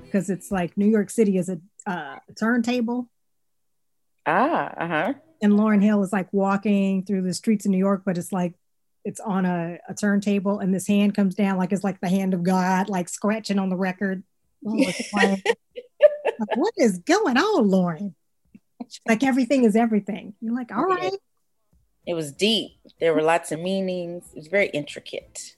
because 0.05 0.29
it's 0.29 0.51
like 0.51 0.77
New 0.77 0.87
York 0.87 1.09
City 1.09 1.39
is 1.39 1.49
a 1.49 1.59
uh, 1.87 2.17
turntable. 2.39 3.09
Ah, 4.27 4.71
uh 4.77 4.87
huh. 4.87 5.15
And 5.41 5.55
Lauryn 5.55 5.83
Hill 5.83 6.03
is 6.03 6.13
like 6.13 6.31
walking 6.33 7.05
through 7.05 7.23
the 7.23 7.33
streets 7.33 7.65
of 7.65 7.71
New 7.71 7.79
York, 7.79 8.03
but 8.05 8.19
it's 8.19 8.31
like 8.31 8.53
it's 9.05 9.19
on 9.19 9.47
a, 9.47 9.79
a 9.89 9.95
turntable, 9.95 10.59
and 10.59 10.75
this 10.75 10.87
hand 10.87 11.15
comes 11.15 11.35
down 11.35 11.57
like 11.57 11.73
it's 11.73 11.85
like 11.85 12.01
the 12.01 12.09
hand 12.09 12.35
of 12.35 12.43
God, 12.43 12.91
like 12.91 13.09
scratching 13.09 13.59
on 13.59 13.71
the 13.71 13.77
record. 13.77 14.23
like, 14.63 15.43
what 16.55 16.75
is 16.77 16.99
going 16.99 17.39
on, 17.39 17.69
Lauren? 17.69 18.15
like 19.09 19.23
everything 19.23 19.65
is 19.65 19.75
everything. 19.75 20.35
You're 20.43 20.55
like, 20.55 20.71
all 20.71 20.85
right. 20.85 21.15
It 22.07 22.15
was 22.15 22.31
deep. 22.31 22.73
There 23.01 23.15
were 23.15 23.23
lots 23.23 23.53
of 23.53 23.61
meanings. 23.61 24.25
It 24.35 24.39
was 24.39 24.49
very 24.49 24.69
intricate. 24.69 25.57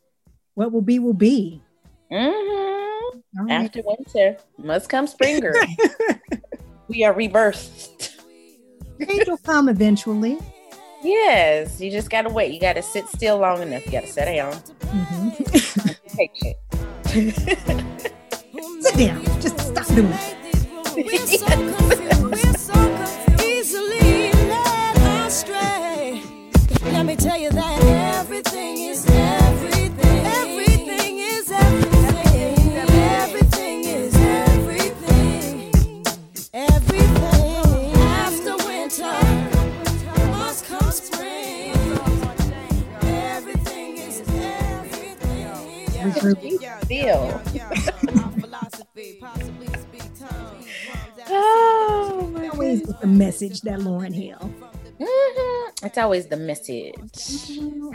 What 0.54 0.70
will 0.70 0.82
be 0.82 1.00
will 1.00 1.14
be. 1.14 1.63
Mm-hmm. 2.14 3.46
Right. 3.46 3.64
After 3.64 3.82
winter 3.84 4.36
must 4.58 4.88
come 4.88 5.08
spring, 5.08 5.40
girl. 5.40 5.54
we 6.88 7.02
are 7.04 7.12
rebirthed. 7.12 8.12
Change 9.04 9.26
will 9.26 9.38
come 9.38 9.68
eventually. 9.68 10.38
Yes, 11.02 11.80
you 11.80 11.90
just 11.90 12.10
gotta 12.10 12.30
wait. 12.30 12.52
You 12.52 12.60
gotta 12.60 12.82
sit 12.82 13.08
still 13.08 13.38
long 13.38 13.60
enough. 13.62 13.84
You 13.86 13.92
gotta 13.92 14.06
sit 14.06 14.26
down. 14.26 14.52
Mm-hmm. 14.52 15.30
Take 16.16 16.30
sit 18.80 18.96
down. 18.96 19.24
Just 19.40 19.58
stop 19.60 19.86
doing 19.88 20.12
it. 20.12 20.36
Let 26.92 27.06
me 27.06 27.16
tell 27.16 27.36
you 27.36 27.50
message 53.54 53.62
that 53.62 53.80
Lauryn 53.80 54.14
Hill. 54.14 54.52
Mm-hmm. 55.00 55.86
It's 55.86 55.98
always 55.98 56.26
the 56.26 56.36
message. 56.36 56.94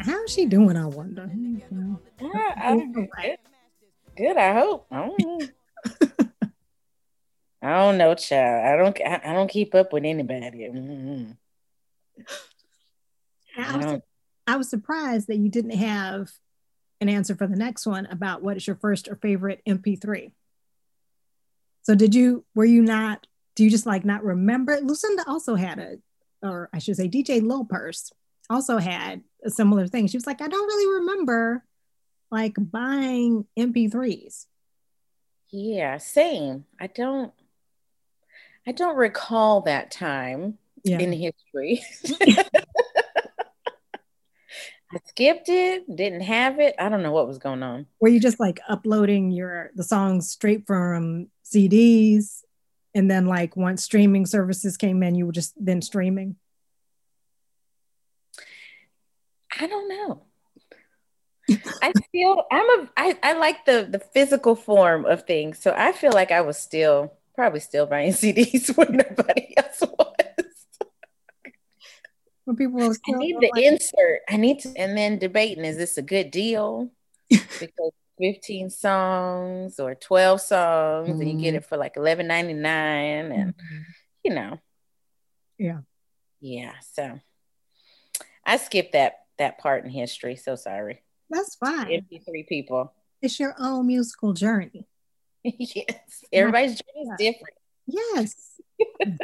How's 0.06 0.32
she 0.32 0.46
doing? 0.46 0.78
I 0.78 0.86
wonder. 0.86 1.30
I, 2.22 2.78
good. 2.94 3.10
good. 4.16 4.38
I 4.38 4.54
hope. 4.54 4.86
I 4.92 5.08
don't 5.08 5.20
know. 5.20 5.40
I 7.62 7.78
don't 7.78 7.98
know, 7.98 8.16
child. 8.16 8.66
I 8.66 8.78
don't. 8.78 8.98
I, 9.06 9.32
I 9.32 9.34
don't 9.34 9.50
keep 9.50 9.76
up 9.76 9.92
with 9.92 10.06
anybody. 10.06 10.70
Mm-hmm. 10.72 11.32
I, 13.58 13.78
was, 13.78 14.02
I 14.48 14.56
was 14.56 14.70
surprised 14.70 15.28
that 15.28 15.38
you 15.38 15.50
didn't 15.50 15.72
have 15.78 16.32
an 17.02 17.10
answer 17.10 17.36
for 17.36 17.48
the 17.48 17.58
next 17.58 17.86
one 17.86 18.06
about 18.06 18.42
what 18.42 18.56
is 18.56 18.66
your 18.66 18.78
first 18.78 19.10
or 19.10 19.16
favorite 19.16 19.62
MP3. 19.68 20.32
So 21.82 21.96
did 21.96 22.16
you? 22.16 22.46
Were 22.56 22.66
you 22.66 22.82
not? 22.82 23.26
Do 23.60 23.66
you 23.66 23.70
just 23.70 23.86
like 23.86 24.06
not 24.06 24.24
remember? 24.24 24.80
Lucinda 24.82 25.26
also 25.28 25.56
had 25.56 25.80
a, 25.80 25.98
or 26.42 26.70
I 26.72 26.80
should 26.80 26.96
say, 26.96 27.10
DJ 27.10 27.46
Lil 27.46 27.66
Purse 27.66 28.10
also 28.50 28.78
had 28.78 29.22
a 29.44 29.50
similar 29.50 29.86
thing. 29.86 30.08
She 30.08 30.16
was 30.16 30.26
like, 30.26 30.42
I 30.42 30.48
don't 30.48 30.66
really 30.66 31.02
remember 31.02 31.66
like 32.32 32.54
buying 32.58 33.46
MP3s. 33.60 34.46
Yeah, 35.50 35.98
same. 35.98 36.68
I 36.80 36.88
don't 36.88 37.34
I 38.66 38.72
don't 38.72 38.96
recall 38.96 39.60
that 39.64 39.92
time 39.92 40.58
yeah. 40.86 41.00
in 41.00 41.12
history. 41.12 41.84
I 44.94 45.00
skipped 45.08 45.50
it, 45.50 45.84
didn't 45.94 46.22
have 46.22 46.62
it. 46.62 46.76
I 46.80 46.88
don't 46.88 47.04
know 47.04 47.12
what 47.12 47.28
was 47.28 47.40
going 47.40 47.62
on. 47.62 47.88
Were 48.00 48.08
you 48.08 48.22
just 48.22 48.40
like 48.40 48.62
uploading 48.70 49.32
your 49.32 49.72
the 49.76 49.84
songs 49.84 50.30
straight 50.30 50.66
from 50.66 51.28
CDs 51.44 52.44
and 52.96 53.10
then 53.10 53.26
like 53.26 53.56
once 53.56 53.84
streaming 53.84 54.26
services 54.26 54.78
came 54.78 55.04
in, 55.04 55.16
you 55.16 55.26
were 55.26 55.32
just 55.32 55.54
then 55.64 55.82
streaming? 55.82 56.36
I 59.60 59.68
don't 59.68 59.90
know. 59.90 60.24
I 61.82 61.92
feel 62.12 62.44
I'm 62.52 62.70
a 62.82 62.90
I, 62.96 63.18
I 63.24 63.34
like 63.34 63.66
the 63.66 63.88
the 63.90 64.00
physical 64.00 64.56
form 64.56 65.06
of 65.06 65.24
things. 65.24 65.60
So 65.60 65.74
I 65.76 65.92
feel 65.92 66.12
like 66.12 66.32
I 66.32 66.42
was 66.42 66.58
still 66.58 67.14
probably 67.36 67.60
still 67.60 67.86
buying 67.86 68.12
CDs 68.14 68.76
when 68.78 68.98
nobody 68.98 69.56
else 69.58 69.82
was. 69.82 70.66
When 72.46 72.56
people 72.56 72.82
I 72.82 73.12
need 73.12 73.38
the 73.40 73.52
like- 73.54 73.64
insert. 73.64 74.22
I 74.30 74.38
need 74.38 74.60
to 74.60 74.74
and 74.78 74.98
then 74.98 75.18
debating 75.18 75.66
is 75.66 75.78
this 75.78 75.98
a 75.98 76.02
good 76.04 76.32
deal? 76.32 76.92
because 77.30 77.92
15 78.20 78.70
songs 78.70 79.80
or 79.80 79.96
12 79.96 80.42
songs 80.42 81.10
mm-hmm. 81.10 81.22
and 81.22 81.30
you 81.30 81.38
get 81.38 81.50
mm-hmm. 81.50 81.58
it 81.58 81.66
for 81.66 81.78
like 81.78 81.96
11.99 81.96 82.66
and 82.66 83.56
mm-hmm. 83.56 83.78
you 84.24 84.34
know. 84.34 84.60
Yeah. 85.58 85.80
Yeah, 86.42 86.74
so 86.94 87.20
I 88.46 88.58
skipped 88.58 88.94
that 88.94 89.20
that 89.38 89.58
part 89.58 89.84
in 89.84 89.90
history. 89.90 90.36
So 90.36 90.56
sorry. 90.56 91.02
That's 91.30 91.56
fine. 91.56 91.88
MP3 91.88 92.48
people. 92.48 92.94
It's 93.22 93.40
your 93.40 93.56
own 93.60 93.88
musical 93.88 94.34
journey. 94.34 94.88
yes. 95.44 96.24
Everybody's 96.32 96.82
journey 96.82 97.08
is 97.08 97.10
different. 97.18 97.56
Yes. 97.88 98.62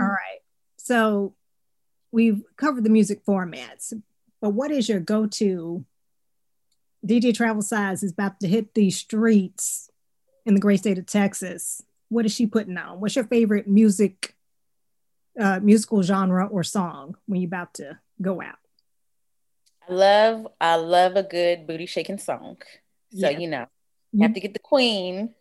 All 0.00 0.06
right. 0.06 0.40
So 0.76 1.34
we've 2.12 2.42
covered 2.56 2.84
the 2.84 2.90
music 2.90 3.24
formats, 3.24 3.92
but 4.40 4.50
what 4.50 4.70
is 4.70 4.88
your 4.88 5.00
go-to? 5.00 5.84
DJ 7.06 7.34
Travel 7.34 7.62
Size 7.62 8.02
is 8.02 8.12
about 8.12 8.40
to 8.40 8.48
hit 8.48 8.74
these 8.74 8.96
streets 8.96 9.90
in 10.44 10.54
the 10.54 10.60
great 10.60 10.80
state 10.80 10.98
of 10.98 11.06
Texas. 11.06 11.82
What 12.08 12.26
is 12.26 12.34
she 12.34 12.46
putting 12.46 12.76
on? 12.76 13.00
What's 13.00 13.16
your 13.16 13.24
favorite 13.24 13.68
music, 13.68 14.34
uh, 15.38 15.60
musical 15.60 16.02
genre 16.02 16.46
or 16.46 16.64
song 16.64 17.16
when 17.26 17.40
you're 17.40 17.48
about 17.48 17.74
to 17.74 17.98
go 18.20 18.40
out? 18.42 18.58
I 19.88 19.92
love 19.92 20.48
I 20.60 20.76
love 20.76 21.16
a 21.16 21.22
good 21.22 21.66
booty 21.66 21.86
shaking 21.86 22.18
song. 22.18 22.58
So 23.12 23.28
yeah. 23.28 23.38
you 23.38 23.48
know, 23.48 23.66
you 24.12 24.22
have 24.22 24.34
to 24.34 24.40
get 24.40 24.52
the 24.52 24.58
queen 24.58 25.34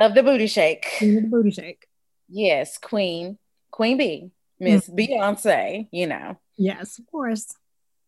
of 0.00 0.14
the 0.14 0.22
booty 0.22 0.46
shake. 0.46 0.86
The 1.00 1.20
booty 1.20 1.50
shake. 1.50 1.86
Yes, 2.28 2.78
Queen, 2.78 3.38
Queen 3.70 3.96
B, 3.96 4.30
Miss 4.58 4.88
mm-hmm. 4.88 4.96
Beyonce, 4.96 5.88
you 5.92 6.06
know. 6.06 6.38
Yes, 6.56 6.98
of 6.98 7.06
course. 7.06 7.54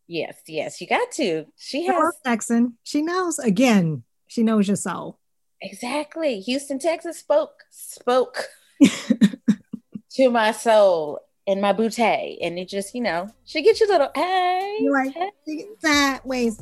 Yes, 0.08 0.36
yes, 0.46 0.80
you 0.80 0.86
got 0.86 1.10
to. 1.12 1.46
She 1.56 1.86
has 1.86 2.14
Texan. 2.24 2.78
She 2.84 3.02
knows 3.02 3.38
again, 3.38 4.04
she 4.28 4.42
knows 4.42 4.68
your 4.68 4.76
soul. 4.76 5.18
Exactly. 5.60 6.40
Houston, 6.40 6.78
Texas 6.78 7.18
spoke 7.18 7.64
spoke 7.70 8.44
to 10.10 10.30
my 10.30 10.52
soul 10.52 11.20
and 11.46 11.60
my 11.60 11.72
bootay. 11.72 12.36
And 12.42 12.58
it 12.58 12.68
just, 12.68 12.94
you 12.94 13.00
know, 13.00 13.30
she 13.44 13.62
gets 13.62 13.80
you 13.80 13.86
a 13.86 13.90
little, 13.90 14.10
hey. 14.14 14.78
You're 14.80 14.92
right. 14.92 15.12
Hey. 15.44 15.66
Sideways. 15.80 16.58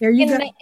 There 0.00 0.10
you 0.10 0.24
In 0.24 0.28
go. 0.28 0.38
The 0.38 0.52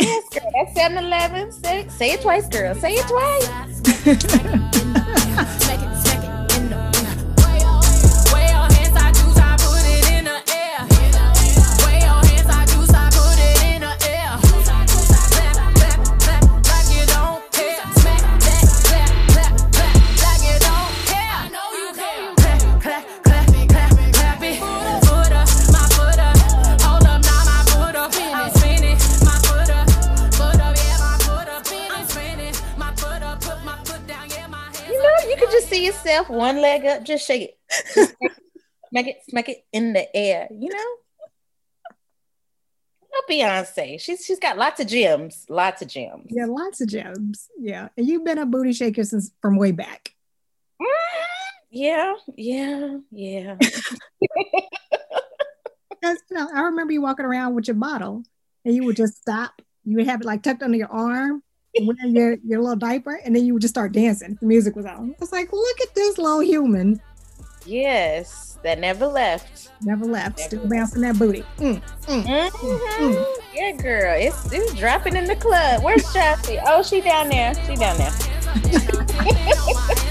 yes, 0.00 0.28
girl. 0.30 0.50
That's 0.54 0.74
7 0.74 0.98
Eleven. 0.98 1.52
Say, 1.52 1.88
say 1.88 2.10
it 2.12 2.22
twice, 2.22 2.48
girl. 2.48 2.74
Say 2.74 2.94
it 2.94 3.06
twice. 3.06 4.78
yourself 36.12 36.30
one 36.30 36.60
leg 36.60 36.84
up, 36.84 37.04
just 37.04 37.26
shake 37.26 37.56
it. 37.70 38.16
smack 38.90 39.06
it, 39.06 39.16
smack 39.28 39.48
it 39.48 39.64
in 39.72 39.92
the 39.92 40.14
air, 40.14 40.48
you 40.50 40.68
know? 40.68 40.96
Not 43.14 43.28
Beyonce. 43.28 44.00
She's 44.00 44.24
she's 44.24 44.38
got 44.38 44.56
lots 44.56 44.80
of 44.80 44.86
gems. 44.86 45.44
Lots 45.50 45.82
of 45.82 45.88
gems. 45.88 46.28
Yeah, 46.30 46.46
lots 46.46 46.80
of 46.80 46.88
gems. 46.88 47.48
Yeah. 47.58 47.88
And 47.96 48.06
you've 48.08 48.24
been 48.24 48.38
a 48.38 48.46
booty 48.46 48.72
shaker 48.72 49.04
since 49.04 49.30
from 49.42 49.56
way 49.56 49.72
back. 49.72 50.14
Mm-hmm. 50.80 51.24
yeah, 51.70 52.14
yeah, 52.36 52.96
yeah. 53.10 53.56
Because 55.90 56.18
you 56.32 56.36
know, 56.36 56.48
I 56.52 56.62
remember 56.62 56.92
you 56.92 57.00
walking 57.00 57.26
around 57.26 57.54
with 57.54 57.68
your 57.68 57.76
bottle 57.76 58.24
and 58.64 58.74
you 58.74 58.82
would 58.84 58.96
just 58.96 59.18
stop. 59.18 59.62
You 59.84 59.98
would 59.98 60.08
have 60.08 60.22
it 60.22 60.26
like 60.26 60.42
tucked 60.42 60.62
under 60.64 60.76
your 60.76 60.90
arm 60.90 61.44
wearing 61.80 62.14
your, 62.14 62.36
your 62.44 62.60
little 62.60 62.76
diaper, 62.76 63.20
and 63.24 63.34
then 63.34 63.44
you 63.44 63.54
would 63.54 63.62
just 63.62 63.74
start 63.74 63.92
dancing. 63.92 64.36
The 64.40 64.46
music 64.46 64.76
was 64.76 64.86
on. 64.86 65.10
I 65.10 65.14
was 65.20 65.32
like, 65.32 65.52
look 65.52 65.80
at 65.80 65.94
this 65.94 66.18
little 66.18 66.40
human. 66.40 67.00
Yes, 67.64 68.58
that 68.62 68.78
never 68.78 69.06
left. 69.06 69.70
Never 69.82 70.04
left. 70.04 70.38
Never 70.38 70.48
Still 70.48 70.68
bouncing 70.68 71.02
that 71.02 71.18
booty. 71.18 71.44
Mm, 71.58 71.82
mm, 72.02 72.22
mm 72.22 72.50
mm-hmm. 72.50 73.04
mm, 73.04 73.36
yeah, 73.54 73.72
girl. 73.72 74.14
It's 74.16 74.52
it's 74.52 74.74
dropping 74.74 75.16
in 75.16 75.24
the 75.24 75.36
club. 75.36 75.82
Where's 75.82 76.12
Chelsea? 76.12 76.58
oh, 76.66 76.82
she 76.82 77.00
down 77.00 77.28
there. 77.28 77.54
She 77.66 77.76
down 77.76 77.98
there. 77.98 78.12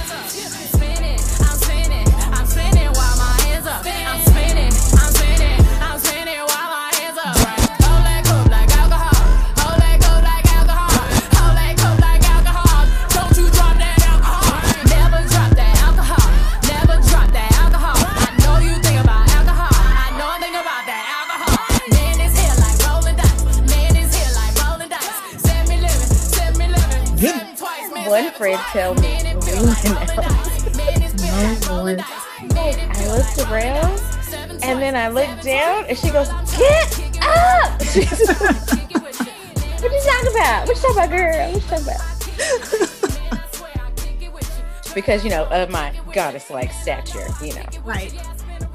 because, 45.11 45.25
you 45.25 45.29
know, 45.29 45.43
of 45.47 45.69
my 45.69 45.93
goddess 46.13 46.49
like 46.49 46.71
stature, 46.71 47.27
you 47.43 47.53
know. 47.53 47.65
Right. 47.83 48.13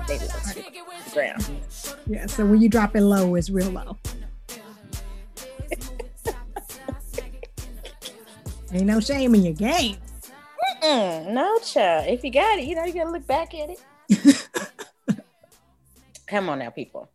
They 0.07 0.21
ground. 1.11 1.49
Yeah, 2.07 2.27
so 2.27 2.45
when 2.45 2.61
you 2.61 2.69
drop 2.69 2.95
it 2.95 3.01
low, 3.01 3.37
it's 3.37 3.49
real 3.49 3.71
low. 3.71 3.97
Ain't 8.71 8.85
no 8.85 9.01
shame 9.01 9.35
in 9.35 9.45
your 9.45 9.55
game. 9.55 9.97
Mm-mm, 10.83 11.33
no, 11.33 11.59
child. 11.61 12.07
If 12.07 12.23
you 12.23 12.31
got 12.31 12.59
it, 12.59 12.67
you 12.67 12.75
know, 12.75 12.85
you 12.85 12.93
gotta 12.93 13.13
look 13.13 13.27
back 13.27 13.55
at 13.55 13.71
it. 13.71 14.49
Come 16.27 16.51
on 16.51 16.59
now, 16.59 16.69
people. 16.69 17.09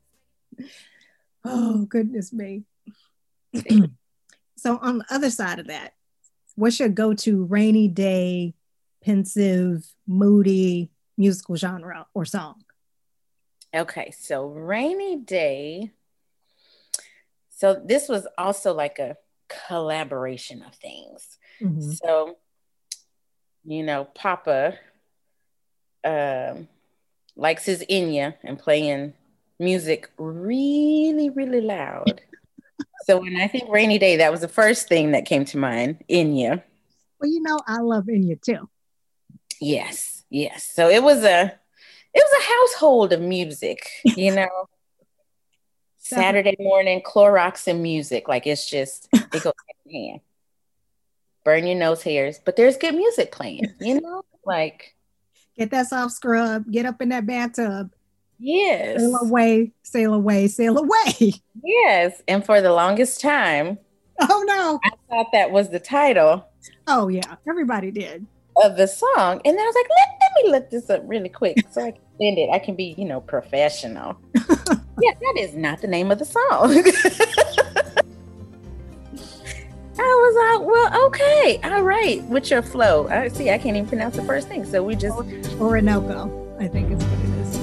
Oh, 1.46 1.86
goodness 1.86 2.34
me. 2.34 2.64
so, 4.58 4.80
on 4.82 4.98
the 4.98 5.06
other 5.12 5.30
side 5.30 5.60
of 5.60 5.68
that, 5.68 5.94
what's 6.56 6.80
your 6.80 6.90
go 6.90 7.14
to 7.14 7.44
rainy 7.44 7.88
day, 7.88 8.56
pensive, 9.04 9.86
moody 10.08 10.92
musical 11.18 11.56
genre 11.56 12.08
or 12.14 12.26
song? 12.26 12.64
Okay, 13.74 14.12
so 14.12 14.48
rainy 14.48 15.18
day. 15.18 15.92
So, 17.50 17.82
this 17.84 18.10
was 18.10 18.28
also 18.38 18.74
like 18.74 19.00
a 19.00 19.18
collaboration 19.68 20.64
of 20.64 20.74
things. 20.76 21.38
Mm-hmm. 21.62 21.92
So, 21.92 22.38
you 23.64 23.84
know, 23.84 24.06
Papa 24.06 24.78
um, 26.04 26.68
likes 27.36 27.66
his 27.66 27.86
Enya 27.90 28.36
and 28.44 28.58
playing 28.58 29.14
music 29.60 30.10
really, 30.18 31.30
really 31.30 31.62
loud. 31.62 32.22
so 33.06 33.20
when 33.20 33.38
I 33.38 33.48
think 33.48 33.70
rainy 33.70 34.00
day, 34.00 34.18
that 34.18 34.32
was 34.32 34.42
the 34.42 34.48
first 34.48 34.88
thing 34.88 35.12
that 35.12 35.26
came 35.26 35.46
to 35.46 35.58
mind, 35.58 36.04
Enya. 36.10 36.64
Well, 37.20 37.30
you 37.30 37.42
know, 37.42 37.60
I 37.68 37.78
love 37.82 38.06
Enya 38.06 38.42
too. 38.42 38.68
Yes, 39.62 40.26
yes. 40.30 40.64
So 40.64 40.90
it 40.90 41.02
was 41.02 41.24
a 41.24 41.58
it 42.14 42.24
was 42.26 42.44
a 42.44 42.78
household 42.78 43.14
of 43.14 43.22
music, 43.22 43.90
you 44.04 44.36
know. 44.36 44.50
Saturday 45.98 46.58
morning, 46.60 47.02
Clorox 47.02 47.68
and 47.68 47.82
music. 47.82 48.28
Like 48.28 48.46
it's 48.46 48.70
just 48.70 49.08
it 49.14 49.32
goes 49.32 49.44
hand 49.44 49.54
in 49.86 50.10
hand 50.10 50.22
burn 51.44 51.66
your 51.66 51.78
nose 51.78 52.04
hairs, 52.04 52.40
but 52.44 52.56
there's 52.56 52.78
good 52.78 52.96
music 52.96 53.32
playing, 53.32 53.74
you 53.80 54.00
know? 54.00 54.24
Like 54.46 54.96
get 55.58 55.72
that 55.72 55.88
soft 55.88 56.14
scrub, 56.14 56.66
get 56.72 56.86
up 56.86 57.02
in 57.02 57.10
that 57.10 57.26
bathtub. 57.26 57.94
Yes. 58.40 59.00
Sail 59.00 59.16
away, 59.18 59.72
sail 59.84 60.14
away, 60.14 60.48
sail 60.48 60.78
away. 60.78 61.34
Yes. 61.64 62.24
And 62.28 62.44
for 62.44 62.60
the 62.60 62.74
longest 62.74 63.22
time, 63.22 63.78
oh 64.20 64.44
no. 64.48 64.80
I 64.84 64.90
thought 65.08 65.28
that 65.34 65.52
was 65.52 65.70
the 65.70 65.80
title. 65.80 66.48
Oh 66.88 67.08
yeah, 67.08 67.36
everybody 67.48 67.92
did. 67.92 68.26
Of 68.58 68.78
the 68.78 68.88
song. 68.88 69.42
And 69.46 69.58
then 69.58 69.60
I 69.60 69.66
was 69.66 69.76
like, 69.76 69.88
let, 69.90 70.08
let 70.20 70.44
me 70.44 70.52
look 70.52 70.70
this 70.70 70.90
up 70.90 71.02
really 71.06 71.30
quick 71.30 71.58
so 71.72 71.82
I 71.82 71.92
can 71.92 72.02
send 72.20 72.38
it. 72.38 72.50
I 72.52 72.60
can 72.60 72.76
be, 72.76 72.96
you 72.98 73.06
know, 73.06 73.22
professional. 73.22 74.18
yeah, 74.36 75.14
that 75.20 75.36
is 75.40 75.56
not 75.56 75.82
the 75.82 75.88
name 75.88 76.12
of 76.12 76.20
the 76.20 76.26
song. 76.26 76.84
I 80.00 80.04
was 80.04 80.60
like, 80.60 80.68
well, 80.68 81.06
okay, 81.08 81.60
all 81.64 81.84
right, 81.84 82.24
with 82.26 82.50
your 82.50 82.62
flow. 82.62 83.08
I 83.08 83.28
see, 83.28 83.50
I 83.52 83.58
can't 83.58 83.78
even 83.78 83.88
pronounce 83.88 84.16
the 84.16 84.24
first 84.24 84.48
thing. 84.48 84.66
So 84.66 84.84
we 84.84 84.96
just 84.96 85.18
Orinoco, 85.60 86.58
I 86.60 86.68
think 86.68 86.92
is 86.92 87.04
what 87.04 87.20
it 87.20 87.30
is. 87.42 87.61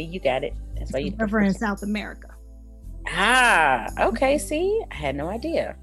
See, 0.00 0.06
you 0.06 0.18
got 0.18 0.44
it. 0.44 0.54
That's 0.78 0.94
why 0.94 1.00
you 1.00 1.14
river 1.18 1.40
in 1.40 1.52
South 1.52 1.82
America. 1.82 2.28
Ah, 3.06 3.86
okay. 3.98 4.38
See, 4.38 4.82
I 4.90 4.94
had 4.94 5.14
no 5.14 5.28
idea. 5.28 5.76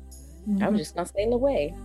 Mm-hmm. 0.50 0.64
I 0.64 0.70
was 0.70 0.72
mm-hmm. 0.72 0.78
just 0.78 0.96
gonna 0.96 1.08
sail 1.08 1.34
away. 1.36 1.76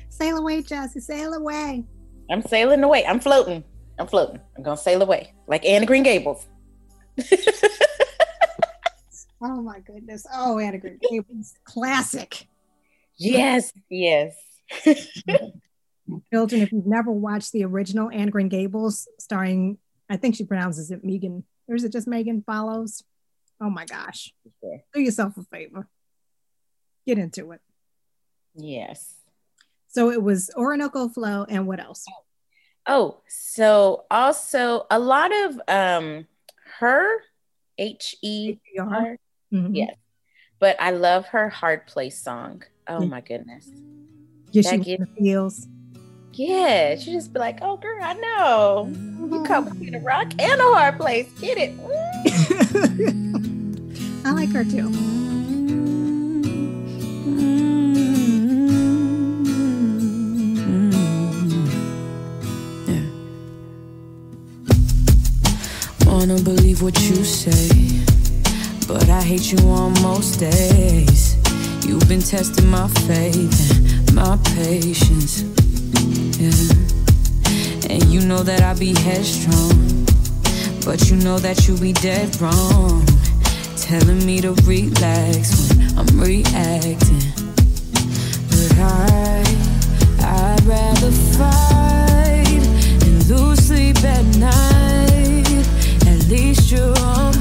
sail 0.08 0.38
away, 0.38 0.62
Jesse. 0.62 1.00
Sail 1.00 1.34
away. 1.34 1.84
I'm 2.30 2.40
sailing 2.40 2.82
away. 2.82 3.04
I'm 3.04 3.20
floating. 3.20 3.62
I'm 3.98 4.06
floating. 4.06 4.40
I'm 4.56 4.62
gonna 4.62 4.78
sail 4.78 5.02
away 5.02 5.34
like 5.46 5.66
Anne 5.66 5.84
Green 5.84 6.02
Gables. 6.02 6.46
oh 9.42 9.60
my 9.60 9.80
goodness. 9.80 10.24
Oh, 10.32 10.58
Anne 10.58 10.78
Green 10.78 10.98
Gables, 11.10 11.56
classic. 11.64 12.46
Yes, 13.18 13.70
yes. 13.90 14.34
Children, 16.32 16.62
if 16.62 16.72
you've 16.72 16.86
never 16.86 17.12
watched 17.12 17.52
the 17.52 17.64
original 17.64 18.10
Anne 18.10 18.30
Green 18.30 18.48
Gables 18.48 19.08
starring 19.18 19.76
I 20.08 20.16
think 20.16 20.34
she 20.34 20.44
pronounces 20.44 20.90
it 20.90 21.04
Megan, 21.04 21.44
or 21.68 21.74
is 21.74 21.84
it 21.84 21.92
just 21.92 22.08
Megan 22.08 22.42
Follows? 22.46 23.02
Oh 23.60 23.70
my 23.70 23.84
gosh. 23.84 24.32
Okay. 24.64 24.84
Do 24.94 25.00
yourself 25.00 25.36
a 25.36 25.42
favor. 25.44 25.88
Get 27.06 27.18
into 27.18 27.52
it. 27.52 27.60
Yes. 28.54 29.14
So 29.88 30.10
it 30.10 30.22
was 30.22 30.50
Orinoco 30.56 31.08
Flow 31.08 31.44
and 31.48 31.66
what 31.66 31.80
else? 31.80 32.04
Oh, 32.86 33.20
so 33.28 34.04
also 34.10 34.86
a 34.90 34.98
lot 34.98 35.30
of 35.44 35.60
um 35.68 36.26
her 36.78 37.22
H 37.76 38.16
E 38.22 38.56
R. 38.78 39.18
Mm-hmm. 39.52 39.74
Yes. 39.74 39.96
But 40.60 40.76
I 40.80 40.90
love 40.90 41.26
her 41.26 41.48
hard 41.48 41.86
place 41.86 42.20
song. 42.20 42.62
Oh 42.86 43.04
my 43.06 43.20
goodness. 43.20 43.70
Yeah, 44.50 44.62
that 44.62 44.70
she 44.70 44.78
gives, 44.78 45.10
feels. 45.18 45.68
Yeah, 46.38 46.94
she 46.94 47.10
just 47.10 47.32
be 47.32 47.40
like, 47.40 47.58
"Oh, 47.62 47.78
girl, 47.78 47.98
I 48.00 48.14
know 48.14 48.88
you 49.28 49.42
come 49.42 49.64
between 49.64 49.96
a 49.96 49.98
rock 49.98 50.30
and 50.38 50.60
a 50.60 50.72
hard 50.72 50.96
place. 50.96 51.28
Get 51.40 51.58
it." 51.58 51.74
I 54.24 54.30
like 54.30 54.50
her 54.50 54.62
too. 54.62 54.88
Wanna 66.06 66.40
believe 66.40 66.82
what 66.82 66.96
you 67.00 67.24
say, 67.24 67.98
but 68.86 69.08
I 69.08 69.22
hate 69.22 69.50
you 69.50 69.58
on 69.70 70.00
most 70.02 70.38
days. 70.38 71.34
You've 71.84 72.08
been 72.08 72.22
testing 72.22 72.68
my 72.68 72.86
faith 72.86 73.72
and 74.06 74.14
my 74.14 74.36
patience 74.54 75.42
yeah. 76.38 77.90
And 77.90 78.04
you 78.04 78.20
know 78.20 78.42
that 78.44 78.62
I 78.62 78.74
be 78.78 78.94
headstrong, 78.94 80.06
but 80.84 81.10
you 81.10 81.16
know 81.16 81.38
that 81.38 81.66
you 81.66 81.76
be 81.76 81.92
dead 81.92 82.40
wrong. 82.40 83.04
Telling 83.76 84.24
me 84.24 84.40
to 84.42 84.52
relax 84.64 85.72
when 85.72 85.98
I'm 85.98 86.20
reacting. 86.20 87.32
But 88.50 88.78
I, 88.78 89.42
I'd 90.20 90.62
rather 90.64 91.10
fight 91.10 92.62
and 93.06 93.28
lose 93.28 93.66
sleep 93.66 93.96
at 94.04 94.24
night. 94.36 95.66
At 96.06 96.28
least 96.28 96.70
you're 96.70 96.96
on 97.00 97.37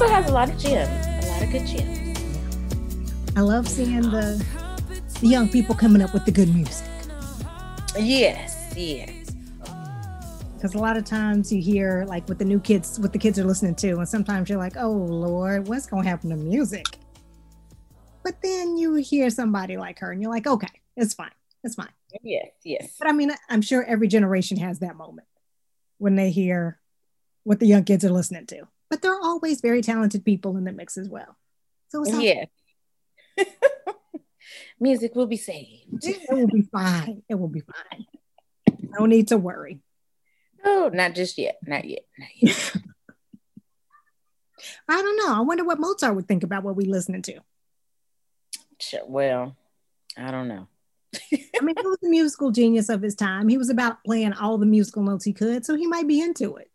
also 0.00 0.14
has 0.14 0.30
a 0.30 0.32
lot 0.32 0.48
of 0.48 0.56
gems, 0.56 1.26
a 1.26 1.28
lot 1.28 1.42
of 1.42 1.50
good 1.50 1.66
gems. 1.66 2.20
I 3.34 3.40
love 3.40 3.68
seeing 3.68 4.00
the, 4.02 4.46
the 5.20 5.26
young 5.26 5.48
people 5.48 5.74
coming 5.74 6.00
up 6.00 6.14
with 6.14 6.24
the 6.24 6.30
good 6.30 6.54
music. 6.54 6.86
Yes, 7.98 8.72
yes. 8.76 9.32
Because 10.54 10.76
a 10.76 10.78
lot 10.78 10.96
of 10.96 11.04
times 11.04 11.52
you 11.52 11.60
hear 11.60 12.04
like 12.06 12.28
what 12.28 12.38
the 12.38 12.44
new 12.44 12.60
kids, 12.60 13.00
what 13.00 13.12
the 13.12 13.18
kids 13.18 13.40
are 13.40 13.44
listening 13.44 13.74
to, 13.76 13.96
and 13.96 14.08
sometimes 14.08 14.48
you're 14.48 14.58
like, 14.58 14.76
"Oh 14.76 14.92
Lord, 14.92 15.66
what's 15.66 15.86
going 15.86 16.04
to 16.04 16.08
happen 16.08 16.30
to 16.30 16.36
music?" 16.36 16.86
But 18.22 18.40
then 18.40 18.76
you 18.76 18.94
hear 18.94 19.30
somebody 19.30 19.78
like 19.78 19.98
her, 19.98 20.12
and 20.12 20.22
you're 20.22 20.30
like, 20.30 20.46
"Okay, 20.46 20.80
it's 20.96 21.12
fine, 21.12 21.34
it's 21.64 21.74
fine." 21.74 21.90
Yes, 22.22 22.50
yes. 22.64 22.94
But 23.00 23.08
I 23.08 23.12
mean, 23.12 23.32
I'm 23.48 23.62
sure 23.62 23.82
every 23.82 24.06
generation 24.06 24.58
has 24.58 24.78
that 24.78 24.94
moment 24.94 25.26
when 25.98 26.14
they 26.14 26.30
hear 26.30 26.78
what 27.42 27.58
the 27.58 27.66
young 27.66 27.82
kids 27.82 28.04
are 28.04 28.10
listening 28.10 28.46
to. 28.46 28.68
But 28.90 29.02
there 29.02 29.12
are 29.12 29.22
always 29.22 29.60
very 29.60 29.82
talented 29.82 30.24
people 30.24 30.56
in 30.56 30.64
the 30.64 30.72
mix 30.72 30.96
as 30.96 31.08
well. 31.08 31.36
So 31.88 32.02
it's 32.02 32.18
yeah. 32.18 32.44
Music 34.80 35.14
will 35.14 35.26
be 35.26 35.36
saved. 35.36 36.04
It 36.04 36.20
will 36.30 36.46
be 36.46 36.62
fine. 36.62 37.22
It 37.28 37.34
will 37.34 37.48
be 37.48 37.60
fine. 37.60 38.06
No 38.98 39.06
need 39.06 39.28
to 39.28 39.36
worry. 39.36 39.80
Oh, 40.64 40.90
not 40.92 41.14
just 41.14 41.38
yet. 41.38 41.58
Not 41.66 41.84
yet. 41.84 42.04
Not 42.18 42.28
yet. 42.36 42.76
I 44.88 45.02
don't 45.02 45.16
know. 45.16 45.34
I 45.34 45.40
wonder 45.40 45.64
what 45.64 45.80
Mozart 45.80 46.16
would 46.16 46.26
think 46.26 46.42
about 46.42 46.64
what 46.64 46.76
we 46.76 46.84
listening 46.84 47.22
to. 47.22 47.40
Well, 49.06 49.56
I 50.16 50.30
don't 50.30 50.48
know. 50.48 50.68
I 51.14 51.62
mean, 51.62 51.74
he 51.76 51.86
was 51.86 51.98
a 52.04 52.08
musical 52.08 52.50
genius 52.50 52.88
of 52.88 53.02
his 53.02 53.14
time. 53.14 53.48
He 53.48 53.58
was 53.58 53.70
about 53.70 54.04
playing 54.04 54.34
all 54.34 54.58
the 54.58 54.66
musical 54.66 55.02
notes 55.02 55.24
he 55.24 55.32
could, 55.32 55.64
so 55.64 55.74
he 55.74 55.86
might 55.86 56.06
be 56.06 56.20
into 56.20 56.56
it. 56.56 56.70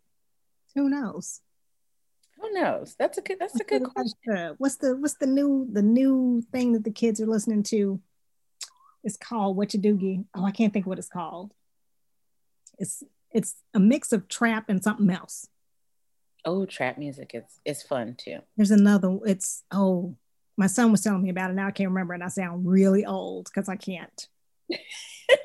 Who 0.74 0.88
knows? 0.88 1.40
Who 2.44 2.52
knows? 2.52 2.94
That's 2.98 3.16
a 3.16 3.22
good. 3.22 3.38
That's 3.40 3.58
a 3.58 3.64
good 3.64 3.84
question. 3.84 4.54
What's 4.58 4.76
the 4.76 4.96
What's 4.96 5.14
the 5.14 5.26
new 5.26 5.66
the 5.72 5.80
new 5.80 6.42
thing 6.52 6.72
that 6.72 6.84
the 6.84 6.90
kids 6.90 7.20
are 7.20 7.26
listening 7.26 7.62
to? 7.64 8.00
It's 9.02 9.16
called 9.16 9.56
What 9.56 9.72
You 9.72 9.80
Doogie. 9.80 10.24
Oh, 10.34 10.44
I 10.44 10.50
can't 10.50 10.72
think 10.72 10.86
what 10.86 10.98
it's 10.98 11.08
called. 11.08 11.52
It's 12.78 13.02
it's 13.30 13.54
a 13.72 13.80
mix 13.80 14.12
of 14.12 14.28
trap 14.28 14.68
and 14.68 14.82
something 14.82 15.08
else. 15.08 15.48
Oh, 16.44 16.66
trap 16.66 16.98
music 16.98 17.30
is 17.32 17.60
is 17.64 17.82
fun 17.82 18.14
too. 18.14 18.40
There's 18.58 18.70
another. 18.70 19.16
It's 19.24 19.62
oh 19.70 20.14
my 20.58 20.66
son 20.66 20.90
was 20.90 21.00
telling 21.00 21.22
me 21.22 21.30
about 21.30 21.50
it. 21.50 21.54
Now 21.54 21.68
I 21.68 21.70
can't 21.70 21.88
remember, 21.88 22.12
and 22.12 22.22
I 22.22 22.28
sound 22.28 22.66
really 22.66 23.06
old 23.06 23.46
because 23.46 23.70
I 23.70 23.76
can't. 23.76 24.28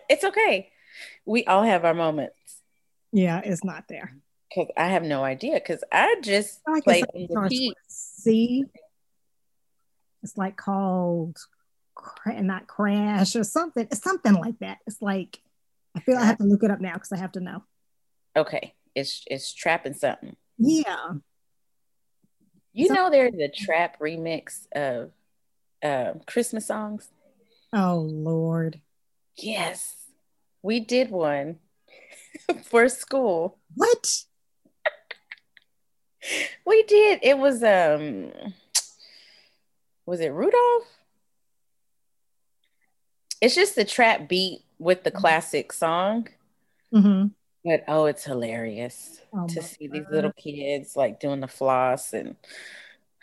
it's 0.10 0.26
okay. 0.26 0.70
We 1.26 1.46
all 1.46 1.64
have 1.64 1.86
our 1.86 1.94
moments. 1.94 2.58
Yeah, 3.14 3.40
it's 3.42 3.64
not 3.64 3.86
there. 3.88 4.16
Because 4.50 4.72
I 4.78 4.88
have 4.88 5.04
no 5.04 5.24
idea. 5.24 5.56
Because 5.56 5.84
I 5.92 6.16
just 6.22 6.62
I 6.68 6.82
played 6.82 7.06
the 7.14 7.76
C. 7.88 8.66
It's 10.24 10.38
like 10.38 10.58
called 10.58 11.38
and 12.26 12.48
not 12.48 12.68
crash 12.68 13.36
or 13.36 13.44
something. 13.44 13.88
It's 13.92 14.04
something 14.04 14.34
like 14.34 14.60
that. 14.60 14.80
It's 14.88 15.02
like 15.02 15.40
I 15.96 16.02
feel 16.02 16.18
I 16.18 16.26
have 16.26 16.38
to 16.38 16.44
look 16.44 16.64
it 16.64 16.72
up 16.72 16.82
now 16.82 16.94
because 16.94 17.12
I 17.12 17.18
have 17.18 17.32
to 17.34 17.40
know. 17.40 17.64
Okay, 18.36 18.74
it's 18.96 19.24
it's 19.28 19.54
trapping 19.54 19.94
something. 19.94 20.36
Yeah, 20.58 21.14
you 22.74 22.88
so, 22.88 22.94
know, 22.94 23.10
there's 23.10 23.34
a 23.36 23.50
trap 23.50 24.00
remix 24.00 24.68
of 24.74 25.12
uh, 25.84 26.20
Christmas 26.28 26.68
songs. 26.68 27.10
Oh 27.74 28.08
Lord! 28.10 28.82
Yes, 29.38 29.96
we 30.62 30.80
did 30.80 31.12
one 31.12 31.60
for 32.64 32.88
school. 32.90 33.58
What? 33.76 34.24
We 36.65 36.84
did. 36.84 37.19
It 37.23 37.38
was 37.38 37.63
um, 37.63 38.32
was 40.05 40.19
it 40.19 40.29
Rudolph? 40.29 40.88
It's 43.41 43.55
just 43.55 43.75
the 43.75 43.86
trap 43.86 44.27
beat 44.27 44.63
with 44.79 45.03
the 45.03 45.12
classic 45.12 45.71
song. 45.71 46.27
Mm-hmm. 46.93 47.27
But 47.65 47.84
oh, 47.88 48.05
it's 48.05 48.23
hilarious 48.23 49.21
oh 49.34 49.47
to 49.47 49.62
see 49.62 49.88
God. 49.88 49.95
these 49.95 50.05
little 50.12 50.32
kids 50.34 50.95
like 50.95 51.19
doing 51.19 51.39
the 51.39 51.47
floss 51.47 52.13
and 52.13 52.36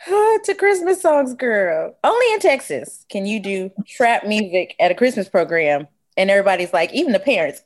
oh, 0.06 0.38
to 0.44 0.54
Christmas 0.54 1.00
songs, 1.00 1.35
girl. 1.35 1.96
Only 2.04 2.32
in 2.32 2.40
Texas 2.40 3.04
can 3.09 3.26
you 3.26 3.40
do 3.40 3.70
trap 3.87 4.24
music 4.24 4.76
at 4.78 4.90
a 4.90 4.94
Christmas 4.94 5.28
program, 5.28 5.88
and 6.16 6.30
everybody's 6.30 6.72
like, 6.72 6.92
even 6.92 7.12
the 7.12 7.18
parents, 7.18 7.62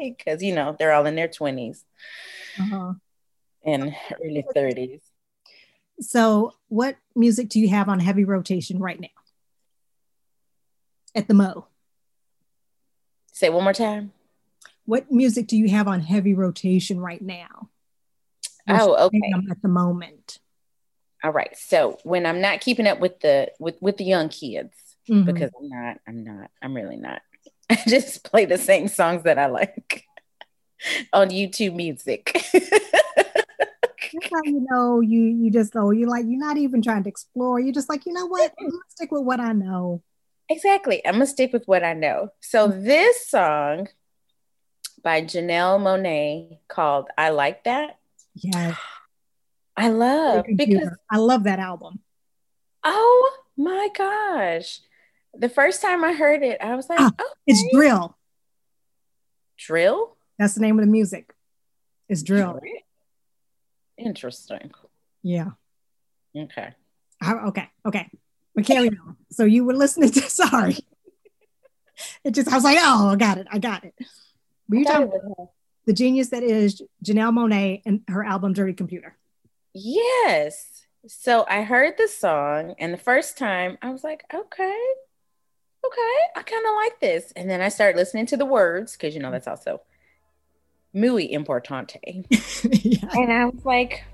because 0.00 0.42
you 0.42 0.54
know 0.54 0.76
they're 0.78 0.92
all 0.92 1.06
in 1.06 1.14
their 1.14 1.28
20s 1.28 1.84
uh-huh. 2.60 2.92
And 3.64 3.94
early 4.24 4.44
30s. 4.54 5.00
So, 6.00 6.54
what 6.68 6.96
music 7.14 7.48
do 7.48 7.60
you 7.60 7.68
have 7.68 7.88
on 7.88 8.00
heavy 8.00 8.24
rotation 8.24 8.78
right 8.78 9.00
now 9.00 9.08
at 11.14 11.28
the 11.28 11.34
Mo? 11.34 11.66
Say 13.32 13.48
one 13.48 13.64
more 13.64 13.72
time 13.72 14.12
what 14.86 15.10
music 15.10 15.46
do 15.46 15.56
you 15.56 15.68
have 15.68 15.88
on 15.88 16.00
heavy 16.00 16.34
rotation 16.34 17.00
right 17.00 17.22
now? 17.22 17.70
oh, 18.68 19.06
okay. 19.06 19.32
At 19.50 19.62
the 19.62 19.68
moment. 19.68 20.38
All 21.22 21.32
right. 21.32 21.56
So 21.56 21.98
when 22.02 22.26
I'm 22.26 22.40
not 22.40 22.60
keeping 22.60 22.86
up 22.86 23.00
with 23.00 23.20
the 23.20 23.50
with 23.58 23.76
with 23.80 23.96
the 23.96 24.04
young 24.04 24.28
kids, 24.28 24.76
mm-hmm. 25.08 25.24
because 25.24 25.50
I'm 25.58 25.68
not, 25.68 25.96
I'm 26.06 26.24
not, 26.24 26.50
I'm 26.62 26.74
really 26.74 26.96
not. 26.96 27.22
I 27.70 27.78
just 27.88 28.24
play 28.24 28.44
the 28.44 28.58
same 28.58 28.88
songs 28.88 29.22
that 29.24 29.38
I 29.38 29.46
like 29.46 30.04
on 31.12 31.30
YouTube 31.30 31.74
Music. 31.74 32.44
That's 34.12 34.30
how 34.32 34.40
you 34.44 34.66
know 34.70 35.00
you 35.00 35.20
you 35.20 35.50
just 35.50 35.74
know 35.74 35.90
You're 35.90 36.08
like 36.08 36.24
you're 36.26 36.38
not 36.38 36.56
even 36.56 36.82
trying 36.82 37.02
to 37.04 37.08
explore. 37.08 37.60
You're 37.60 37.74
just 37.74 37.88
like 37.88 38.06
you 38.06 38.12
know 38.12 38.26
what, 38.26 38.52
I'm 38.58 38.66
gonna 38.66 38.82
stick 38.88 39.10
with 39.12 39.22
what 39.22 39.40
I 39.40 39.52
know. 39.52 40.02
Exactly. 40.48 41.04
I'm 41.06 41.14
gonna 41.14 41.26
stick 41.26 41.52
with 41.52 41.66
what 41.66 41.82
I 41.82 41.94
know. 41.94 42.30
So 42.40 42.68
mm-hmm. 42.68 42.84
this 42.84 43.26
song 43.28 43.88
by 45.02 45.22
Janelle 45.22 45.78
Monáe 45.80 46.58
called 46.68 47.08
I 47.16 47.30
Like 47.30 47.64
That. 47.64 47.98
Yes. 48.34 48.76
I 49.76 49.88
love 49.88 50.44
because 50.54 50.88
I 51.10 51.16
love 51.16 51.44
that 51.44 51.58
album. 51.58 51.98
Oh 52.84 53.36
my 53.56 53.88
gosh. 53.96 54.80
The 55.36 55.48
first 55.48 55.82
time 55.82 56.04
I 56.04 56.12
heard 56.12 56.44
it, 56.44 56.58
I 56.60 56.76
was 56.76 56.88
like, 56.88 57.00
ah, 57.00 57.08
okay. 57.08 57.24
it's 57.48 57.64
drill. 57.74 58.16
Drill? 59.58 60.16
That's 60.38 60.54
the 60.54 60.60
name 60.60 60.78
of 60.78 60.84
the 60.84 60.90
music. 60.90 61.34
It's 62.08 62.22
drill. 62.22 62.60
Interesting. 63.98 64.72
Yeah. 65.22 65.50
Okay. 66.36 66.74
okay. 67.22 67.68
Okay. 67.86 68.10
But 68.54 68.66
carry 68.66 68.88
on. 68.88 69.16
So 69.30 69.44
you 69.44 69.64
were 69.64 69.74
listening 69.74 70.10
to 70.10 70.20
sorry. 70.30 70.78
It 72.24 72.32
just 72.34 72.48
I 72.50 72.54
was 72.54 72.64
like, 72.64 72.78
oh, 72.80 73.08
I 73.08 73.16
got 73.16 73.38
it. 73.38 73.46
I 73.50 73.58
got 73.58 73.84
it. 73.84 73.94
Were 74.68 74.76
you 74.76 74.84
talking 74.84 75.08
about 75.08 75.50
the 75.86 75.92
genius 75.92 76.30
that 76.30 76.42
is 76.42 76.82
Janelle 77.04 77.32
Monáe 77.32 77.82
and 77.86 78.00
her 78.08 78.24
album 78.24 78.52
Dirty 78.52 78.72
Computer? 78.72 79.16
Yes. 79.74 80.86
So 81.06 81.44
I 81.48 81.62
heard 81.62 81.94
the 81.98 82.08
song, 82.08 82.74
and 82.78 82.92
the 82.92 82.98
first 82.98 83.36
time 83.36 83.76
I 83.82 83.90
was 83.90 84.02
like, 84.02 84.24
okay, 84.32 84.82
okay, 85.86 86.16
I 86.34 86.42
kind 86.42 86.66
of 86.66 86.74
like 86.76 87.00
this. 87.00 87.32
And 87.36 87.50
then 87.50 87.60
I 87.60 87.68
started 87.68 87.98
listening 87.98 88.26
to 88.26 88.38
the 88.38 88.46
words 88.46 88.92
because 88.92 89.14
you 89.14 89.20
know 89.20 89.30
that's 89.30 89.48
also 89.48 89.82
muy 90.94 91.28
importante. 91.32 91.98
yeah. 92.84 93.08
And 93.12 93.32
I 93.32 93.46
was 93.46 93.64
like, 93.64 94.04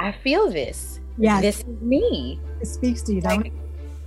I 0.00 0.12
feel 0.12 0.50
this. 0.50 1.00
Yeah. 1.18 1.40
This 1.40 1.60
is 1.60 1.80
me. 1.80 2.40
It 2.60 2.66
speaks 2.66 3.02
to 3.02 3.14
you, 3.14 3.20
like, 3.20 3.36
don't 3.36 3.46
it? 3.46 3.52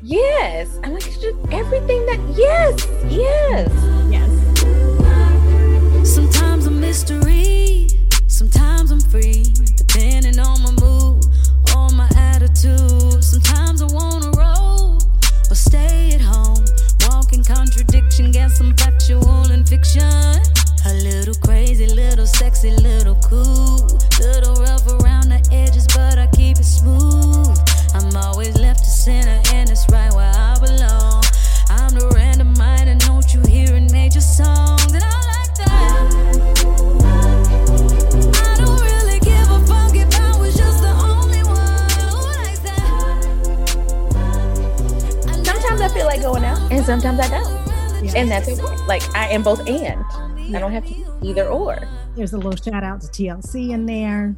Yes. 0.01 0.79
I'm 0.84 0.93
like, 0.93 1.03
just 1.03 1.38
everything 1.51 2.05
that, 2.05 2.19
yes, 2.36 2.88
yes. 3.10 3.69
Yes. 4.10 4.29
Sometimes 6.08 6.65
a 6.67 6.71
mystery, 6.71 7.88
sometimes 8.27 8.91
I'm 8.91 8.99
free, 8.99 9.43
depending 9.75 10.39
on 10.39 10.62
my 10.63 10.71
mood 10.71 11.25
or 11.75 11.89
my 11.89 12.10
attitude. 12.15 13.23
Sometimes 13.23 13.82
I 13.82 13.88
wanna 13.88 14.32
roll 14.32 15.01
or 15.49 15.55
stay 15.55 16.13
at 16.13 16.21
home. 16.21 16.63
Walking 17.10 17.43
contradiction, 17.43 18.32
guess 18.32 18.58
some 18.58 18.75
factual 18.75 19.51
and 19.51 19.67
fiction. 19.67 20.41
A 20.85 20.93
little 20.93 21.35
crazy, 21.35 21.87
little 21.87 22.25
sexy, 22.25 22.71
little 22.71 23.15
cool. 23.15 23.85
Little 24.19 24.55
rough 24.55 24.87
around 24.87 25.29
the 25.29 25.39
edges, 25.51 25.85
but 25.87 26.17
I 26.17 26.27
keep 26.27 26.57
it 26.57 26.63
smooth. 26.63 27.57
I'm 27.93 28.15
always 28.15 28.57
left 28.57 28.83
to 28.85 28.89
center, 28.89 29.41
and 29.53 29.69
it's 29.69 29.85
right 29.91 30.11
where 30.13 30.31
I 30.33 30.57
belong. 30.59 31.23
I'm 31.69 31.93
the 31.93 32.09
random 32.15 32.53
mind, 32.57 32.89
and 32.89 32.99
don't 33.01 33.33
you 33.33 33.41
hear 33.41 33.75
in 33.75 33.91
major 33.91 34.21
songs? 34.21 34.91
And 34.93 35.03
I 35.03 35.09
like 35.09 35.55
that 35.55 35.69
I 38.45 38.55
don't 38.57 38.81
really 38.81 39.19
give 39.19 39.49
a 39.51 39.59
fuck 39.67 39.95
if 39.95 40.19
I 40.19 40.39
was 40.39 40.55
just 40.55 40.81
the 40.81 40.89
only 40.89 41.43
one. 41.43 41.89
Sometimes 45.45 45.81
I 45.81 45.89
feel 45.89 46.05
like 46.05 46.21
going 46.21 46.45
out, 46.45 46.71
and 46.71 46.85
sometimes 46.85 47.19
I 47.19 47.27
don't. 47.27 48.03
Yes. 48.03 48.15
And 48.15 48.31
that's 48.31 48.47
okay. 48.47 48.85
Like 48.87 49.03
I 49.15 49.27
am 49.27 49.43
both 49.43 49.67
and. 49.67 50.03
I 50.55 50.59
don't 50.59 50.71
have 50.71 50.85
to 50.88 51.19
either 51.23 51.47
or. 51.47 51.88
There's 52.15 52.33
a 52.33 52.38
little 52.38 52.55
shout 52.55 52.83
out 52.83 53.01
to 53.01 53.07
TLC 53.07 53.71
in 53.71 53.85
there. 53.85 54.35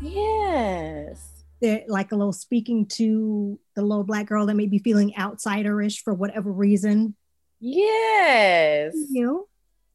Yes. 0.00 1.44
that 1.62 1.88
like 1.88 2.12
a 2.12 2.16
little 2.16 2.32
speaking 2.32 2.86
to 2.86 3.58
the 3.74 3.82
little 3.82 4.04
black 4.04 4.26
girl 4.26 4.46
that 4.46 4.54
may 4.54 4.66
be 4.66 4.78
feeling 4.78 5.14
outsiderish 5.16 6.02
for 6.02 6.12
whatever 6.12 6.52
reason. 6.52 7.14
Yes. 7.60 8.94
You. 9.10 9.48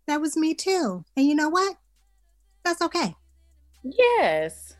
That 0.07 0.21
was 0.21 0.37
me 0.37 0.53
too. 0.53 1.03
And 1.15 1.25
you 1.25 1.35
know 1.35 1.49
what? 1.49 1.75
That's 2.63 2.81
okay. 2.81 3.15
Yes. 3.83 4.75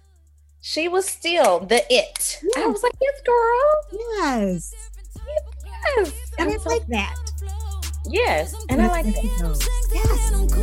She 0.61 0.87
was 0.87 1.05
still 1.05 1.59
the 1.59 1.83
it. 1.93 2.39
Yes. 2.41 2.57
I 2.57 2.67
was 2.67 2.81
like, 2.81 2.93
yes, 3.01 3.21
girl. 3.25 4.01
Yes. 4.17 4.73
Yes. 5.97 6.13
And 6.39 6.51
it's 6.51 6.65
like 6.65 6.87
that. 6.87 7.15
Yes. 8.09 8.55
And 8.69 8.81
I 8.81 8.87
like 8.87 9.05
that. 9.05 9.23
Yes. 9.93 10.57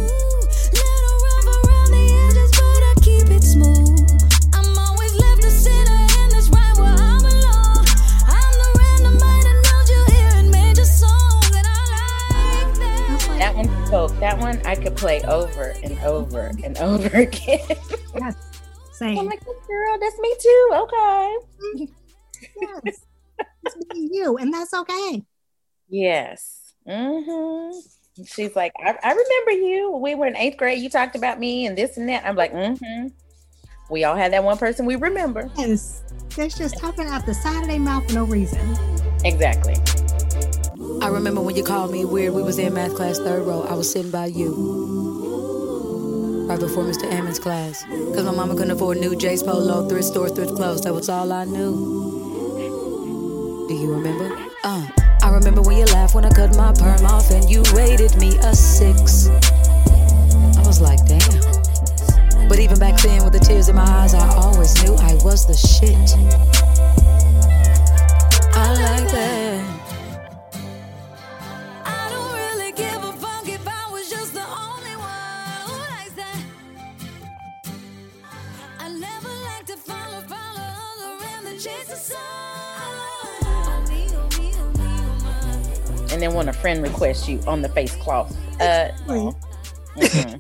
that 14.25 14.39
one 14.39 14.59
I 14.65 14.75
could 14.75 14.97
play 14.97 15.23
over 15.23 15.75
and 15.83 15.99
over 16.01 16.51
and 16.63 16.79
over 16.79 17.09
again. 17.17 17.61
yes, 18.15 18.37
same. 18.93 19.19
I'm 19.19 19.27
like, 19.27 19.45
girl, 19.45 19.99
that's 20.01 20.19
me 20.19 20.35
too. 20.41 20.71
Okay. 20.75 21.37
yes, 22.61 23.07
it's 23.65 23.77
me 23.93 24.09
you, 24.13 24.37
and 24.39 24.53
that's 24.53 24.73
okay. 24.73 25.23
Yes. 25.89 26.64
Mm-hmm. 26.89 28.25
She's 28.25 28.55
like, 28.55 28.73
I, 28.79 28.97
I 29.03 29.11
remember 29.11 29.67
you. 29.67 29.91
We 29.97 30.15
were 30.15 30.27
in 30.27 30.37
eighth 30.37 30.57
grade. 30.57 30.81
You 30.81 30.89
talked 30.89 31.17
about 31.17 31.41
me 31.41 31.67
and 31.67 31.77
this 31.77 31.97
and 31.97 32.09
that. 32.09 32.25
I'm 32.25 32.37
like, 32.37 32.53
mm-hmm. 32.53 33.09
We 33.91 34.05
all 34.05 34.17
had 34.17 34.33
that 34.33 34.43
one 34.43 34.57
person 34.57 34.87
we 34.87 34.97
remember. 34.97 35.51
Yes. 35.57 36.03
That's 36.37 36.57
just 36.57 36.79
talking 36.79 37.07
out 37.07 37.27
the 37.27 37.35
side 37.35 37.63
of 37.63 37.69
their 37.69 37.79
mouth 37.79 38.07
for 38.09 38.15
no 38.15 38.25
reason. 38.25 38.59
Exactly. 39.25 39.75
I 41.03 41.09
remember 41.09 41.43
when 41.43 41.55
you 41.55 41.63
called 41.63 41.93
me 41.93 42.05
weird. 42.05 42.33
We 42.35 42.43
was 42.43 42.59
in 42.59 42.73
math 42.73 42.95
class, 42.95 43.19
third 43.19 43.47
row. 43.47 43.63
I 43.63 43.75
was 43.75 43.93
sitting 43.93 44.11
by 44.11 44.27
you. 44.27 44.55
Right 46.49 46.59
before 46.59 46.85
Mr. 46.85 47.11
Ammons' 47.11 47.41
class. 47.41 47.85
Cause 47.85 48.25
my 48.25 48.33
mama 48.33 48.55
couldn't 48.55 48.71
afford 48.71 48.99
new 48.99 49.15
J's 49.17 49.43
Polo, 49.43 49.89
thrift 49.89 50.07
store, 50.07 50.29
thrift 50.29 50.55
clothes. 50.55 50.81
That 50.83 50.95
was 50.95 51.09
all 51.09 51.31
I 51.33 51.45
knew. 51.45 51.75
Do 53.69 53.75
you 53.75 53.93
remember? 53.93 54.37
Uh, 54.63 54.87
I 55.25 55.31
remember 55.31 55.63
when 55.63 55.79
you 55.79 55.87
laughed 55.87 56.15
when 56.15 56.27
I 56.27 56.29
cut 56.29 56.55
my 56.55 56.71
perm 56.75 57.07
off 57.07 57.31
and 57.31 57.49
you 57.51 57.63
rated 57.73 58.15
me 58.17 58.37
a 58.41 58.55
six. 58.55 59.29
I 59.29 60.63
was 60.67 60.83
like, 60.83 61.03
damn. 61.07 62.47
But 62.47 62.59
even 62.59 62.79
back 62.79 63.01
then, 63.01 63.25
with 63.25 63.33
the 63.33 63.41
tears 63.41 63.71
in 63.71 63.77
my 63.77 63.85
eyes, 63.85 64.13
I 64.13 64.29
always 64.37 64.75
knew 64.85 64.95
I 64.97 65.15
was 65.25 65.47
the 65.47 65.55
shit. 65.55 65.97
I 68.55 68.75
like 68.75 69.11
that. 69.13 69.44
Then 86.25 86.35
when 86.35 86.49
a 86.49 86.53
friend 86.53 86.83
requests 86.83 87.29
you 87.29 87.39
on 87.47 87.61
the 87.61 87.69
face 87.69 87.95
cloth. 87.97 88.35
Uh, 88.61 88.89
mm-hmm. 89.07 90.37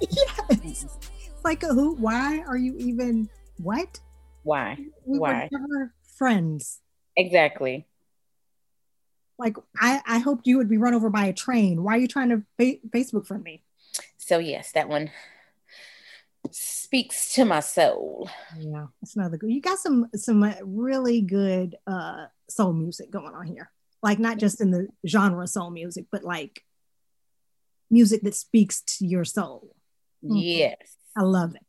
yes. 0.63 0.87
Like 1.45 1.63
a 1.63 1.67
who? 1.67 1.95
Why 1.97 2.43
are 2.49 2.57
you 2.57 2.75
even 2.79 3.29
what? 3.59 4.01
Why? 4.45 4.79
We 5.05 5.19
why? 5.19 5.51
Were 5.53 5.59
never 5.59 5.95
friends. 6.17 6.81
Exactly. 7.19 7.87
Like 9.39 9.59
I, 9.79 10.01
I 10.07 10.19
hoped 10.21 10.47
you 10.47 10.57
would 10.57 10.71
be 10.71 10.79
run 10.79 10.95
over 10.95 11.11
by 11.11 11.27
a 11.27 11.35
train. 11.35 11.83
Why 11.83 11.97
are 11.97 11.99
you 11.99 12.09
trying 12.09 12.31
to 12.31 12.43
fa- 12.59 12.89
Facebook 12.89 13.27
friend 13.27 13.45
me? 13.45 13.63
So 14.17 14.39
yes, 14.39 14.73
that 14.73 14.89
one 14.89 15.11
speaks 16.51 17.35
to 17.35 17.45
my 17.45 17.61
soul. 17.61 18.31
Yeah, 18.59 18.87
it's 19.03 19.15
another 19.15 19.37
good. 19.37 19.51
You 19.51 19.61
got 19.61 19.79
some 19.79 20.09
some 20.15 20.51
really 20.63 21.21
good 21.21 21.77
uh 21.87 22.25
soul 22.49 22.73
music 22.73 23.11
going 23.11 23.35
on 23.35 23.45
here 23.45 23.71
like 24.05 24.19
not 24.19 24.37
just 24.37 24.61
in 24.61 24.71
the 24.71 24.87
genre 25.09 25.47
soul 25.47 25.71
music, 25.71 26.05
but 26.13 26.23
like 26.23 26.63
music 27.91 28.21
that 28.23 28.35
speaks 28.35 28.83
to 28.83 29.07
your 29.07 29.25
soul. 29.25 29.75
Mm-hmm. 30.23 30.37
Yes. 30.37 30.97
I 31.17 31.23
love 31.23 31.55
it. 31.55 31.63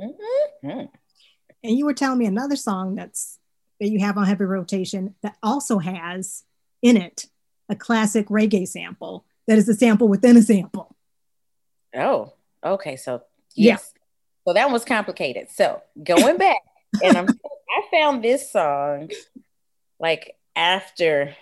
Mm-hmm. 0.00 0.86
And 1.62 1.78
you 1.78 1.84
were 1.84 1.92
telling 1.92 2.18
me 2.18 2.24
another 2.24 2.56
song 2.56 2.94
that's 2.94 3.38
that 3.80 3.90
you 3.90 4.00
have 4.00 4.16
on 4.16 4.24
heavy 4.24 4.44
rotation 4.44 5.14
that 5.22 5.36
also 5.42 5.78
has 5.78 6.42
in 6.80 6.96
it 6.96 7.26
a 7.68 7.76
classic 7.76 8.28
reggae 8.28 8.66
sample 8.66 9.26
that 9.46 9.58
is 9.58 9.68
a 9.68 9.74
sample 9.74 10.08
within 10.08 10.38
a 10.38 10.42
sample. 10.42 10.96
Oh, 11.94 12.32
okay. 12.64 12.96
So 12.96 13.24
yes. 13.54 13.92
Yeah. 13.94 14.00
So 14.48 14.54
that 14.54 14.70
was 14.70 14.86
complicated. 14.86 15.50
So 15.50 15.82
going 16.02 16.38
back, 16.38 16.62
and 17.02 17.16
I'm 17.18 17.28
I 17.70 17.82
found 17.90 18.24
this 18.24 18.50
song 18.50 19.10
like 20.00 20.34
after 20.56 21.34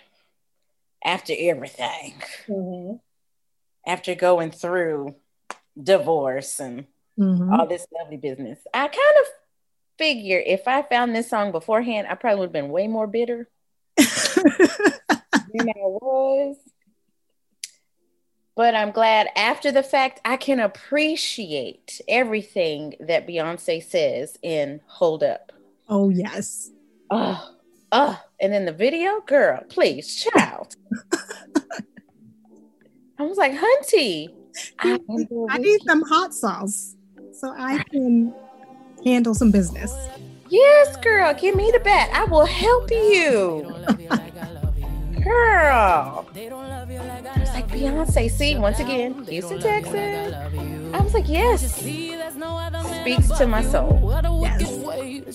after 1.03 1.33
everything. 1.37 2.21
Mm-hmm. 2.47 2.95
after 3.85 4.13
going 4.15 4.51
through 4.51 5.15
divorce 5.81 6.59
and 6.59 6.85
mm-hmm. 7.17 7.51
all 7.53 7.67
this 7.67 7.85
lovely 7.97 8.17
business. 8.17 8.59
I 8.73 8.87
kind 8.87 9.15
of 9.21 9.25
figure 9.97 10.41
if 10.43 10.67
i 10.67 10.81
found 10.81 11.15
this 11.15 11.29
song 11.29 11.51
beforehand 11.51 12.07
i 12.09 12.15
probably 12.15 12.39
would 12.39 12.45
have 12.47 12.53
been 12.53 12.69
way 12.69 12.87
more 12.87 13.07
bitter. 13.07 13.47
Than 13.97 15.69
i 15.69 15.73
was. 15.77 16.57
But 18.55 18.73
i'm 18.73 18.91
glad 18.91 19.27
after 19.35 19.71
the 19.71 19.83
fact 19.83 20.21
i 20.25 20.37
can 20.37 20.59
appreciate 20.59 22.01
everything 22.07 22.95
that 22.99 23.27
beyonce 23.27 23.83
says 23.83 24.37
in 24.41 24.81
hold 24.87 25.23
up. 25.23 25.51
Oh 25.87 26.09
yes. 26.09 26.71
Oh 27.11 27.55
Oh, 27.91 28.19
and 28.39 28.53
then 28.53 28.65
the 28.65 28.71
video, 28.71 29.19
girl, 29.21 29.63
please, 29.69 30.15
child. 30.15 30.75
I 33.19 33.23
was 33.23 33.37
like, 33.37 33.51
Hunty, 33.51 34.29
I, 34.79 34.97
I 35.49 35.57
need 35.57 35.81
some 35.85 36.01
hot 36.03 36.33
sauce 36.33 36.95
so 37.33 37.53
I 37.55 37.83
can 37.91 38.33
handle 39.05 39.35
some 39.35 39.51
business. 39.51 39.93
Yes, 40.49 40.95
girl, 40.97 41.33
give 41.33 41.55
me 41.55 41.69
the 41.71 41.79
bat. 41.79 42.09
I 42.13 42.25
will 42.25 42.45
help 42.45 42.89
you. 42.91 43.75
girl. 45.23 46.27
It's 46.35 47.53
like 47.53 47.67
Beyonce, 47.67 48.29
see, 48.29 48.57
once 48.57 48.79
again, 48.79 49.25
Houston, 49.25 49.59
Texas. 49.59 50.33
I 50.93 50.99
was 51.01 51.13
like, 51.13 51.27
yes. 51.29 51.75
Speaks 51.75 53.27
to 53.37 53.47
my 53.47 53.63
soul. 53.63 53.99
Yes. 54.41 54.61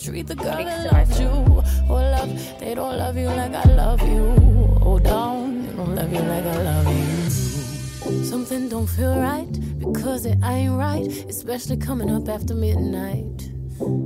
Speaks 0.00 0.30
to 0.30 0.90
my 0.92 1.04
soul. 1.04 1.64
Oh, 1.88 2.26
they 2.58 2.74
don't 2.74 2.96
love 2.98 3.16
you 3.16 3.28
like 3.28 3.52
I 3.52 3.64
love 3.74 4.02
you. 4.02 4.78
Oh, 4.82 4.98
down. 4.98 5.66
They 5.66 5.72
don't 5.72 5.94
love 5.94 6.12
you 6.12 6.20
like 6.20 6.44
I 6.44 6.62
love 6.62 6.88
you. 6.88 8.24
Something 8.24 8.68
don't 8.68 8.86
feel 8.86 9.18
right 9.18 9.50
because 9.78 10.26
it 10.26 10.38
ain't 10.44 10.74
right, 10.74 11.06
especially 11.28 11.76
coming 11.76 12.10
up 12.10 12.28
after 12.28 12.54
midnight. 12.54 13.50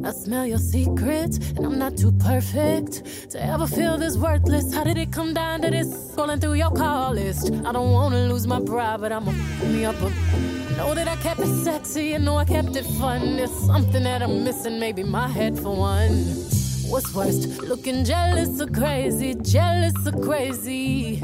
I 0.05 0.11
smell 0.13 0.47
your 0.47 0.59
secrets, 0.59 1.39
and 1.57 1.65
I'm 1.65 1.79
not 1.79 1.97
too 1.97 2.11
perfect 2.13 3.31
to 3.31 3.43
ever 3.43 3.67
feel 3.67 3.97
this 3.99 4.17
worthless. 4.17 4.75
How 4.75 4.83
did 4.83 4.99
it 4.99 5.13
come 5.13 5.33
down 5.33 5.63
to 5.63 5.71
this? 5.71 5.89
Scrolling 6.11 6.41
through 6.41 6.55
your 6.55 6.71
call 6.71 7.13
list. 7.13 7.53
I 7.65 7.73
don't 7.73 7.93
wanna 7.93 8.27
lose 8.27 8.47
my 8.47 8.61
pride, 8.61 9.01
but 9.01 9.13
I'ma 9.13 9.33
me 9.67 9.85
up. 9.85 9.95
A, 10.03 10.11
know 10.77 10.95
that 10.95 11.07
I 11.07 11.17
kept 11.17 11.41
it 11.41 11.65
sexy, 11.65 12.15
and 12.15 12.25
know 12.25 12.37
I 12.37 12.45
kept 12.45 12.75
it 12.75 12.85
fun. 12.99 13.37
There's 13.37 13.53
something 13.53 14.03
that 14.03 14.23
I'm 14.23 14.43
missing, 14.43 14.81
maybe 14.81 15.05
my 15.05 15.29
head 15.29 15.57
for 15.59 15.75
one. 15.77 16.25
What's 16.91 17.15
worst? 17.15 17.63
Looking 17.63 18.05
jealous 18.05 18.61
or 18.61 18.67
crazy, 18.67 19.35
jealous 19.37 19.95
or 20.05 20.21
crazy. 20.21 21.23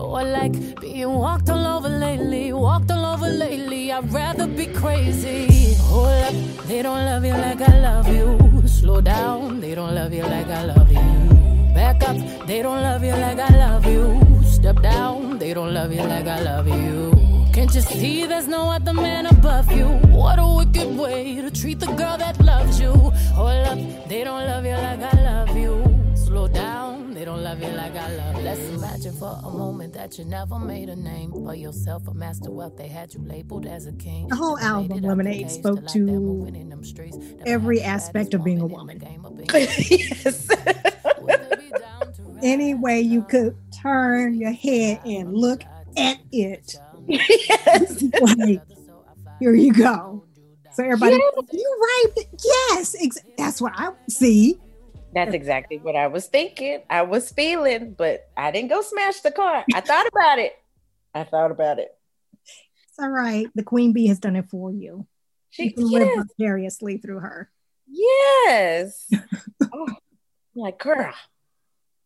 Or 0.00 0.24
like 0.24 0.80
being 0.80 1.12
walked 1.12 1.48
all 1.50 1.66
over 1.66 1.88
lately, 1.88 2.52
walked 2.52 2.90
all 2.90 3.06
over 3.06 3.28
lately. 3.28 3.92
I'd 3.92 4.12
rather 4.12 4.46
be 4.48 4.66
crazy. 4.66 5.74
Hold 5.74 6.08
up, 6.08 6.34
they 6.66 6.82
don't 6.82 7.04
love 7.04 7.24
you 7.24 7.32
like 7.32 7.60
I 7.60 7.78
love 7.80 8.08
you. 8.08 8.66
Slow 8.66 9.00
down, 9.00 9.60
they 9.60 9.74
don't 9.74 9.94
love 9.94 10.12
you 10.12 10.22
like 10.22 10.48
I 10.48 10.64
love 10.64 10.90
you. 10.90 11.74
Back 11.74 12.02
up, 12.08 12.16
they 12.46 12.62
don't 12.62 12.82
love 12.82 13.04
you 13.04 13.12
like 13.12 13.38
I 13.38 13.50
love 13.56 13.86
you. 13.86 14.20
Step 14.44 14.82
down, 14.82 15.38
they 15.38 15.54
don't 15.54 15.72
love 15.72 15.92
you 15.92 16.02
like 16.02 16.26
I 16.26 16.40
love 16.40 16.66
you. 16.66 17.12
Can't 17.52 17.74
you 17.74 17.80
see 17.80 18.26
there's 18.26 18.48
no 18.48 18.70
other 18.70 18.92
man 18.92 19.26
above 19.26 19.70
you? 19.72 19.86
What 20.20 20.38
a 20.38 20.46
wicked 20.58 20.96
way 20.96 21.40
to 21.40 21.50
treat 21.50 21.78
the 21.80 21.92
girl 21.92 22.18
that 22.18 22.40
loves 22.40 22.80
you. 22.80 22.92
Hold 23.38 23.66
up, 23.66 23.78
they 24.08 24.24
don't 24.24 24.44
love 24.46 24.64
you 24.64 24.76
like 24.86 25.02
I 25.14 25.22
love 25.22 25.56
you. 25.56 25.72
Slow 26.14 26.48
down, 26.48 26.85
don't 27.26 27.42
love 27.42 27.60
you 27.60 27.68
like 27.70 27.92
I 27.96 28.14
love 28.14 28.36
you. 28.36 28.42
Let's 28.42 28.60
imagine 28.60 29.12
for 29.16 29.40
a 29.42 29.50
moment 29.50 29.94
that 29.94 30.16
you 30.16 30.24
never 30.24 30.60
made 30.60 30.88
a 30.88 30.94
name 30.94 31.32
for 31.32 31.56
yourself, 31.56 32.06
a 32.06 32.14
master 32.14 32.52
wealth. 32.52 32.76
They 32.76 32.86
had 32.86 33.12
you 33.12 33.20
labeled 33.20 33.66
as 33.66 33.86
a 33.86 33.92
king. 33.94 34.28
The 34.28 34.36
whole 34.36 34.56
album, 34.60 34.98
Lemonade, 34.98 35.50
spoke 35.50 35.84
to 35.88 36.48
every 37.44 37.82
aspect 37.82 38.32
of 38.32 38.44
being 38.44 38.60
a 38.60 38.66
woman. 38.66 39.02
yes. 39.52 40.48
Any 42.42 42.74
way 42.74 43.00
you 43.00 43.22
could 43.22 43.56
turn 43.72 44.34
your 44.34 44.52
head 44.52 45.00
and 45.04 45.36
look 45.36 45.64
at 45.96 46.18
it. 46.30 46.76
Yes. 47.08 48.02
like, 48.20 48.62
here 49.38 49.54
you 49.54 49.72
go. 49.72 50.24
So 50.72 50.82
everybody, 50.82 51.14
yes. 51.14 51.44
you're 51.52 51.78
right. 51.78 52.14
Yes, 52.44 52.96
ex- 53.00 53.18
that's 53.38 53.60
what 53.60 53.72
I 53.76 53.90
see. 54.08 54.58
That's 55.16 55.34
exactly 55.34 55.78
what 55.78 55.96
I 55.96 56.08
was 56.08 56.26
thinking. 56.26 56.82
I 56.90 57.02
was 57.02 57.32
feeling, 57.32 57.94
but 57.94 58.28
I 58.36 58.50
didn't 58.50 58.68
go 58.68 58.82
smash 58.82 59.20
the 59.20 59.32
car. 59.32 59.64
I 59.74 59.80
thought 59.80 60.06
about 60.06 60.38
it. 60.38 60.52
I 61.14 61.24
thought 61.24 61.50
about 61.50 61.78
it. 61.78 61.88
It's 62.44 62.98
all 63.00 63.08
right. 63.08 63.46
The 63.54 63.62
queen 63.62 63.94
bee 63.94 64.08
has 64.08 64.18
done 64.18 64.36
it 64.36 64.50
for 64.50 64.70
you. 64.70 65.06
She 65.50 65.64
you 65.64 65.72
can 65.72 65.90
yes. 65.90 66.16
live 66.16 66.26
vicariously 66.38 66.98
through 66.98 67.20
her. 67.20 67.50
Yes. 67.88 69.10
oh, 69.72 69.88
like 70.54 70.78
girl, 70.78 71.14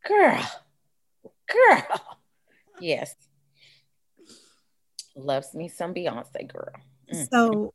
girl, 0.07 0.51
girl. 1.49 2.19
Yes. 2.81 3.15
Loves 5.17 5.53
me 5.53 5.69
some 5.69 5.95
Beyonce 5.95 6.47
girl. 6.47 6.73
Mm. 7.13 7.29
So 7.29 7.75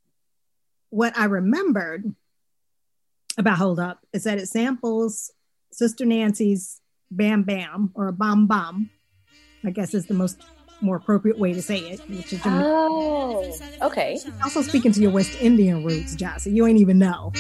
what 0.90 1.18
I 1.18 1.26
remembered 1.26 2.16
about 3.38 3.58
Hold 3.58 3.80
Up 3.80 4.00
is 4.14 4.24
that 4.24 4.38
it 4.38 4.48
samples 4.48 5.32
Sister 5.72 6.06
Nancy's 6.06 6.82
Bam 7.12 7.44
Bam 7.44 7.92
or 7.96 8.08
a 8.08 8.14
Bam 8.14 8.48
Bam, 8.48 8.90
I 9.64 9.72
guess 9.72 9.94
is 9.94 10.06
the 10.06 10.14
most 10.14 10.42
more 10.82 10.98
appropriate 10.98 11.40
way 11.40 11.54
to 11.54 11.62
say 11.62 11.80
it, 11.80 12.00
which 12.10 12.34
is 12.34 12.42
Oh, 12.46 13.58
okay. 13.82 14.20
Also 14.44 14.62
speaking 14.62 14.92
to 14.92 15.02
your 15.02 15.12
West 15.12 15.38
Indian 15.42 15.84
roots, 15.84 16.16
Jossie, 16.16 16.54
you 16.54 16.66
ain't 16.68 16.80
even 16.80 17.00
know. 17.00 17.32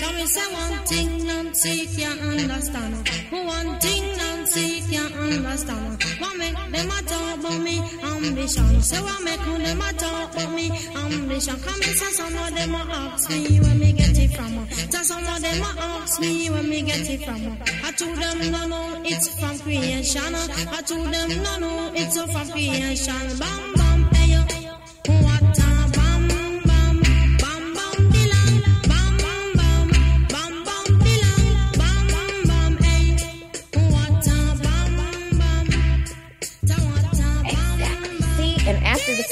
Tell 0.00 0.12
me 0.12 0.26
say 0.26 0.52
one 0.52 0.86
thing, 0.86 1.26
Nancy 1.26 1.86
can't 1.86 2.20
understand. 2.20 3.08
One 3.30 3.78
thing, 3.80 4.17
Nancy 4.58 4.96
can't 4.96 5.14
understand. 5.14 6.02
What 6.18 6.36
make 6.36 6.54
them 6.54 6.90
a 6.90 7.02
talk 7.02 7.38
about 7.38 7.60
me 7.60 7.78
ambition? 8.02 8.82
Say 8.82 9.00
what 9.00 9.22
make 9.22 9.40
them 9.40 9.80
a 9.80 9.92
talk 9.92 10.34
about 10.34 10.52
me 10.52 10.70
ambition? 10.96 11.56
Come 11.60 11.82
in, 11.82 11.94
say 11.94 12.12
some 12.18 12.36
of 12.36 12.54
them 12.54 12.74
ask 12.74 13.30
me 13.30 13.60
where 13.60 13.74
me 13.74 13.92
get 13.92 14.18
it 14.18 14.30
from. 14.34 14.68
Say 14.70 15.02
some 15.02 15.26
of 15.26 15.40
them 15.40 15.62
ask 15.62 16.20
me 16.20 16.50
where 16.50 16.62
me 16.62 16.82
get 16.82 17.08
it 17.08 17.24
from. 17.24 17.58
I 17.84 17.92
told 17.92 18.16
them 18.16 18.50
no, 18.50 18.66
no, 18.66 19.02
it's 19.04 19.28
from 19.38 19.58
creation. 19.60 20.34
I 20.34 20.82
told 20.82 21.12
them 21.12 21.42
no, 21.42 21.58
no, 21.58 21.92
it's 21.94 22.20
from 22.20 22.50
creation. 22.50 23.38
Bam, 23.38 23.74
bam, 23.74 23.87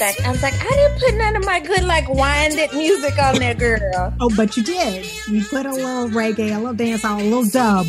I 0.01 0.31
was 0.31 0.43
like, 0.43 0.55
I 0.55 0.71
didn't 0.71 0.99
put 1.01 1.15
none 1.15 1.37
of 1.37 1.45
my 1.45 1.61
good 1.61 1.85
like 1.85 2.09
winded 2.09 2.73
music 2.75 3.19
on 3.19 3.37
there, 3.37 3.55
girl. 3.55 4.13
Oh, 4.21 4.31
but 4.37 4.57
you 4.57 4.63
did. 4.63 5.07
You 5.29 5.45
put 5.45 5.65
a 5.67 5.73
little 5.73 6.09
reggae, 6.09 6.55
a 6.55 6.59
little 6.59 6.75
dance, 6.75 7.05
a 7.05 7.17
little 7.17 7.45
dub. 7.47 7.87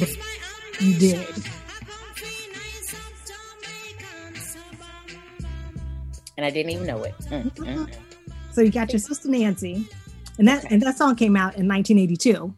You 0.80 0.94
did. 0.98 1.28
And 6.38 6.46
I 6.46 6.50
didn't 6.52 6.72
even 6.72 6.86
know 6.86 7.04
it. 7.04 7.16
Mm, 7.30 7.52
mm, 7.56 7.88
mm. 7.88 7.96
So 8.52 8.62
you 8.62 8.72
got 8.72 8.92
your 8.92 9.00
sister 9.00 9.28
Nancy, 9.28 9.88
and 10.38 10.48
that 10.48 10.72
and 10.72 10.82
that 10.84 10.98
song 10.98 11.16
came 11.16 11.36
out 11.36 11.56
in 11.58 11.68
1982. 11.68 12.54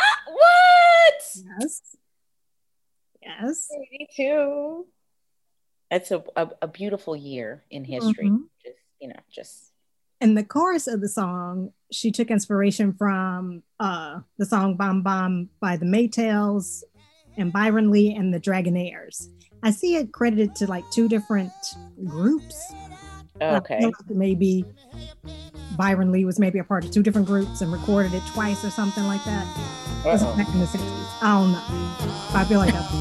Ah, 0.00 0.04
what? 0.32 1.22
Yes. 1.60 1.82
Yes. 3.22 3.68
82. 3.92 4.86
That's 5.90 6.10
a, 6.10 6.24
a, 6.36 6.48
a 6.62 6.68
beautiful 6.68 7.14
year 7.14 7.64
in 7.70 7.84
history. 7.84 8.28
Mhm. 8.30 8.44
You 9.00 9.08
know, 9.08 9.20
just 9.30 9.72
In 10.20 10.34
the 10.34 10.44
chorus 10.44 10.86
of 10.86 11.00
the 11.00 11.08
song, 11.08 11.72
she 11.92 12.10
took 12.10 12.30
inspiration 12.30 12.92
from 12.94 13.62
uh, 13.78 14.20
the 14.38 14.46
song 14.46 14.76
"Bam 14.76 15.02
Bam" 15.02 15.50
by 15.60 15.76
the 15.76 15.86
Maytals 15.86 16.82
and 17.36 17.52
Byron 17.52 17.90
Lee 17.90 18.14
and 18.14 18.32
the 18.32 18.40
Dragonaires. 18.40 19.28
I 19.62 19.70
see 19.70 19.96
it 19.96 20.12
credited 20.12 20.54
to 20.56 20.66
like 20.66 20.84
two 20.90 21.08
different 21.08 21.52
groups. 22.04 22.56
Okay. 23.40 23.84
like 23.84 23.94
maybe 24.08 24.64
Byron 25.76 26.10
Lee 26.10 26.24
was 26.24 26.38
maybe 26.38 26.58
a 26.58 26.64
part 26.64 26.86
of 26.86 26.90
two 26.90 27.02
different 27.02 27.26
groups 27.26 27.60
and 27.60 27.70
recorded 27.70 28.14
it 28.14 28.22
twice 28.28 28.64
or 28.64 28.70
something 28.70 29.04
like 29.04 29.22
that. 29.24 29.44
This 30.04 30.22
is 30.22 30.26
Uh-oh. 30.26 30.36
back 30.38 30.48
in 30.54 30.60
the 30.60 30.66
60s. 30.66 31.06
I 31.20 31.38
don't 31.38 31.52
know. 31.52 31.62
I 32.34 32.44
feel 32.48 32.60
like 32.60 32.72
that's 32.72 32.92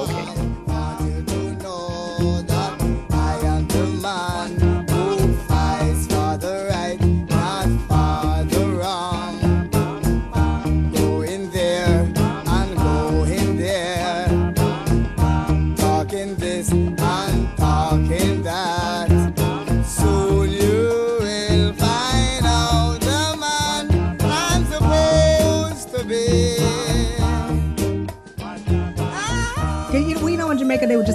okay. 0.10 0.69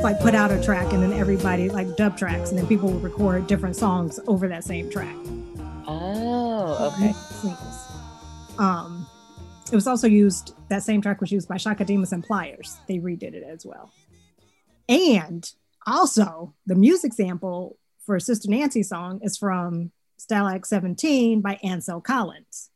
Like 0.06 0.20
put 0.20 0.36
out 0.36 0.52
a 0.52 0.62
track 0.62 0.94
and 0.94 1.02
then 1.02 1.14
everybody 1.14 1.68
like 1.68 1.96
dub 1.96 2.16
tracks 2.16 2.52
and 2.52 2.60
then 2.60 2.68
people 2.68 2.92
would 2.92 3.02
record 3.02 3.48
different 3.48 3.76
songs 3.76 4.20
over 4.28 4.48
that 4.48 4.64
same 4.64 4.88
track. 4.88 5.16
Oh, 5.88 6.94
okay. 6.94 7.12
Singles. 7.12 7.92
Um, 8.60 9.08
it 9.72 9.74
was 9.74 9.88
also 9.88 10.06
used. 10.06 10.54
That 10.70 10.84
same 10.84 11.02
track 11.02 11.22
was 11.22 11.32
used 11.32 11.50
by 11.50 11.58
Chaka 11.58 11.86
Demus 11.86 12.12
and 12.12 12.24
Pliers. 12.24 12.78
They 12.88 13.00
redid 13.00 13.34
it 13.34 13.42
as 13.42 13.66
well. 13.66 13.92
And 14.88 15.52
also, 15.88 16.54
the 16.68 16.76
music 16.76 17.12
sample 17.12 17.76
for 18.06 18.20
Sister 18.20 18.48
Nancy's 18.48 18.90
song 18.90 19.22
is 19.24 19.40
from 19.40 19.92
Stalag 20.20 20.68
17 20.68 21.42
by 21.42 21.58
Ansel 21.64 22.00
Collins. 22.00 22.70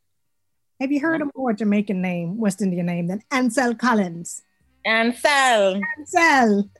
Have 0.80 0.90
you 0.90 0.98
heard 0.98 1.22
a 1.22 1.30
more 1.36 1.52
Jamaican 1.52 2.02
name, 2.02 2.38
West 2.38 2.60
Indian 2.60 2.86
name 2.86 3.06
than 3.06 3.22
Ansel 3.30 3.76
Collins? 3.76 4.42
Ansel. 4.86 5.80
Ansel. 5.98 6.70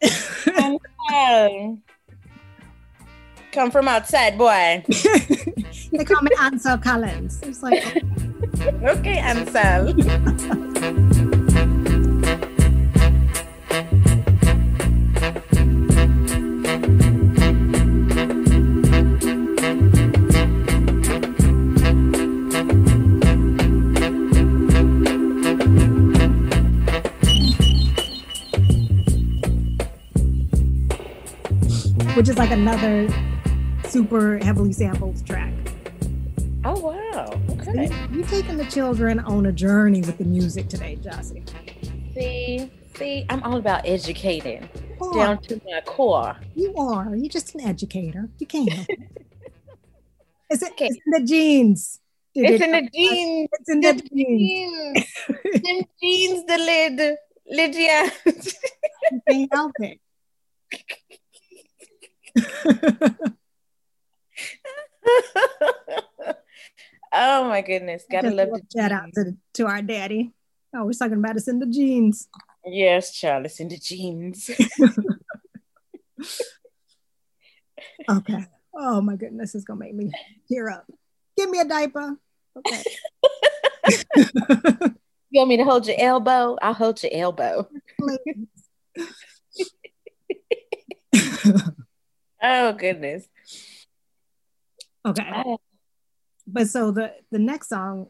Ansel. 0.56 1.78
Come 3.52 3.70
from 3.70 3.88
outside, 3.88 4.38
boy. 4.38 4.84
they 5.92 6.04
call 6.04 6.22
me 6.22 6.30
Ansel 6.40 6.78
Collins. 6.78 7.40
It's 7.42 7.62
like, 7.62 7.82
Okay, 8.82 9.18
Ansel. 9.18 9.94
which 32.20 32.28
is 32.28 32.36
like 32.36 32.50
another 32.50 33.08
super 33.88 34.36
heavily 34.44 34.74
sampled 34.74 35.24
track. 35.26 35.54
Oh 36.66 36.78
wow. 36.78 37.32
Okay. 37.58 37.88
You're 38.12 38.26
taking 38.26 38.58
the 38.58 38.66
children 38.66 39.20
on 39.20 39.46
a 39.46 39.52
journey 39.52 40.02
with 40.02 40.18
the 40.18 40.24
music 40.24 40.68
today, 40.68 40.98
Jossie. 41.00 41.48
See, 42.12 42.70
see, 42.94 43.24
I'm 43.30 43.42
all 43.42 43.56
about 43.56 43.88
educating 43.88 44.68
down 45.14 45.38
to 45.44 45.62
my 45.64 45.80
core. 45.86 46.36
you 46.54 46.74
are. 46.76 47.16
You're 47.16 47.30
just 47.30 47.54
an 47.54 47.62
educator. 47.62 48.28
You 48.38 48.46
can't. 48.46 48.70
help 48.70 48.86
it. 48.90 48.98
It's, 50.50 50.62
Okay. 50.62 50.88
it's 50.88 50.98
in 51.06 51.12
the 51.22 51.26
genes. 51.26 52.00
It's 52.34 52.62
in 52.62 52.70
the 52.70 52.90
jeans. 52.92 53.48
It's 53.50 53.70
in 53.70 53.80
the 53.80 53.92
The 53.94 54.02
genes. 54.14 55.06
jeans. 55.46 55.62
Them 55.64 55.84
jeans, 56.02 56.44
the 56.44 56.58
lid. 56.58 57.16
Lydia. 57.50 58.12
You 59.10 59.20
can't 59.26 59.48
help 59.54 59.72
it. 59.78 59.98
oh 67.12 67.44
my 67.48 67.62
goodness. 67.62 68.04
Gotta 68.10 68.30
love 68.30 68.48
the 68.50 68.62
shout 68.74 68.92
out 68.92 69.12
to, 69.14 69.36
to 69.54 69.66
our 69.66 69.82
daddy. 69.82 70.32
Oh, 70.74 70.84
we're 70.84 70.92
talking 70.92 71.18
about 71.18 71.36
it's 71.36 71.48
in 71.48 71.58
the 71.58 71.66
jeans. 71.66 72.28
Yes, 72.64 73.12
child. 73.12 73.46
in 73.58 73.68
the 73.68 73.78
jeans. 73.78 74.50
okay. 78.10 78.46
Oh 78.74 79.00
my 79.00 79.16
goodness, 79.16 79.54
it's 79.54 79.64
gonna 79.64 79.80
make 79.80 79.94
me 79.94 80.12
tear 80.50 80.70
up. 80.70 80.86
Give 81.36 81.50
me 81.50 81.60
a 81.60 81.64
diaper. 81.64 82.16
Okay. 82.56 82.82
you 85.30 85.40
want 85.40 85.48
me 85.48 85.56
to 85.56 85.64
hold 85.64 85.86
your 85.86 85.96
elbow? 85.98 86.56
I'll 86.62 86.74
hold 86.74 87.02
your 87.02 87.12
elbow. 87.12 87.68
Oh 92.42 92.72
goodness. 92.72 93.28
Okay. 95.04 95.56
But 96.46 96.68
so 96.68 96.90
the 96.90 97.14
the 97.30 97.38
next 97.38 97.68
song 97.68 98.08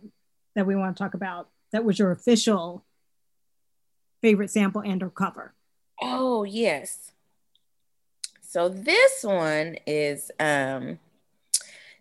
that 0.55 0.67
we 0.67 0.75
want 0.75 0.97
to 0.97 1.03
talk 1.03 1.15
about 1.15 1.49
that 1.73 1.85
was 1.85 1.99
your 1.99 2.11
official 2.11 2.85
favorite 4.23 4.51
sample 4.51 4.83
and 4.83 5.03
or 5.03 5.11
cover. 5.11 5.55
Oh 6.01 6.45
yes. 6.45 7.13
So 8.43 8.69
this 8.69 9.23
one 9.23 9.77
is 9.87 10.31
um 10.41 10.99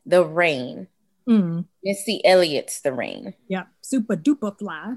The 0.06 0.26
Rain. 0.26 0.88
Mm. 1.28 1.66
Missy 1.84 2.26
Elliott's 2.26 2.82
The 2.82 2.92
Rain. 2.92 3.36
Yeah, 3.48 3.66
super 3.82 4.16
duper 4.16 4.58
fly. 4.58 4.96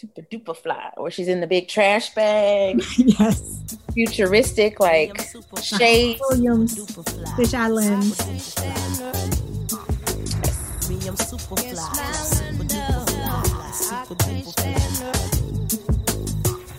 Super 0.00 0.22
duper 0.22 0.56
fly. 0.56 0.90
Or 0.96 1.10
she's 1.10 1.28
in 1.28 1.42
the 1.42 1.46
big 1.46 1.68
trash 1.68 2.14
bag. 2.14 2.82
yes. 2.96 3.76
Futuristic, 3.92 4.80
like 4.80 5.20
shades. 5.62 6.18
Williams, 6.30 6.74
Fish 7.36 7.52
Island. 7.52 8.04
Me, 10.88 10.98
super 11.18 11.54
fly. 11.54 11.92
Super 12.24 12.64
duper 12.64 13.10
fly. 13.10 13.42
Super 13.74 14.14
duper 14.14 14.54
fly. 14.56 15.20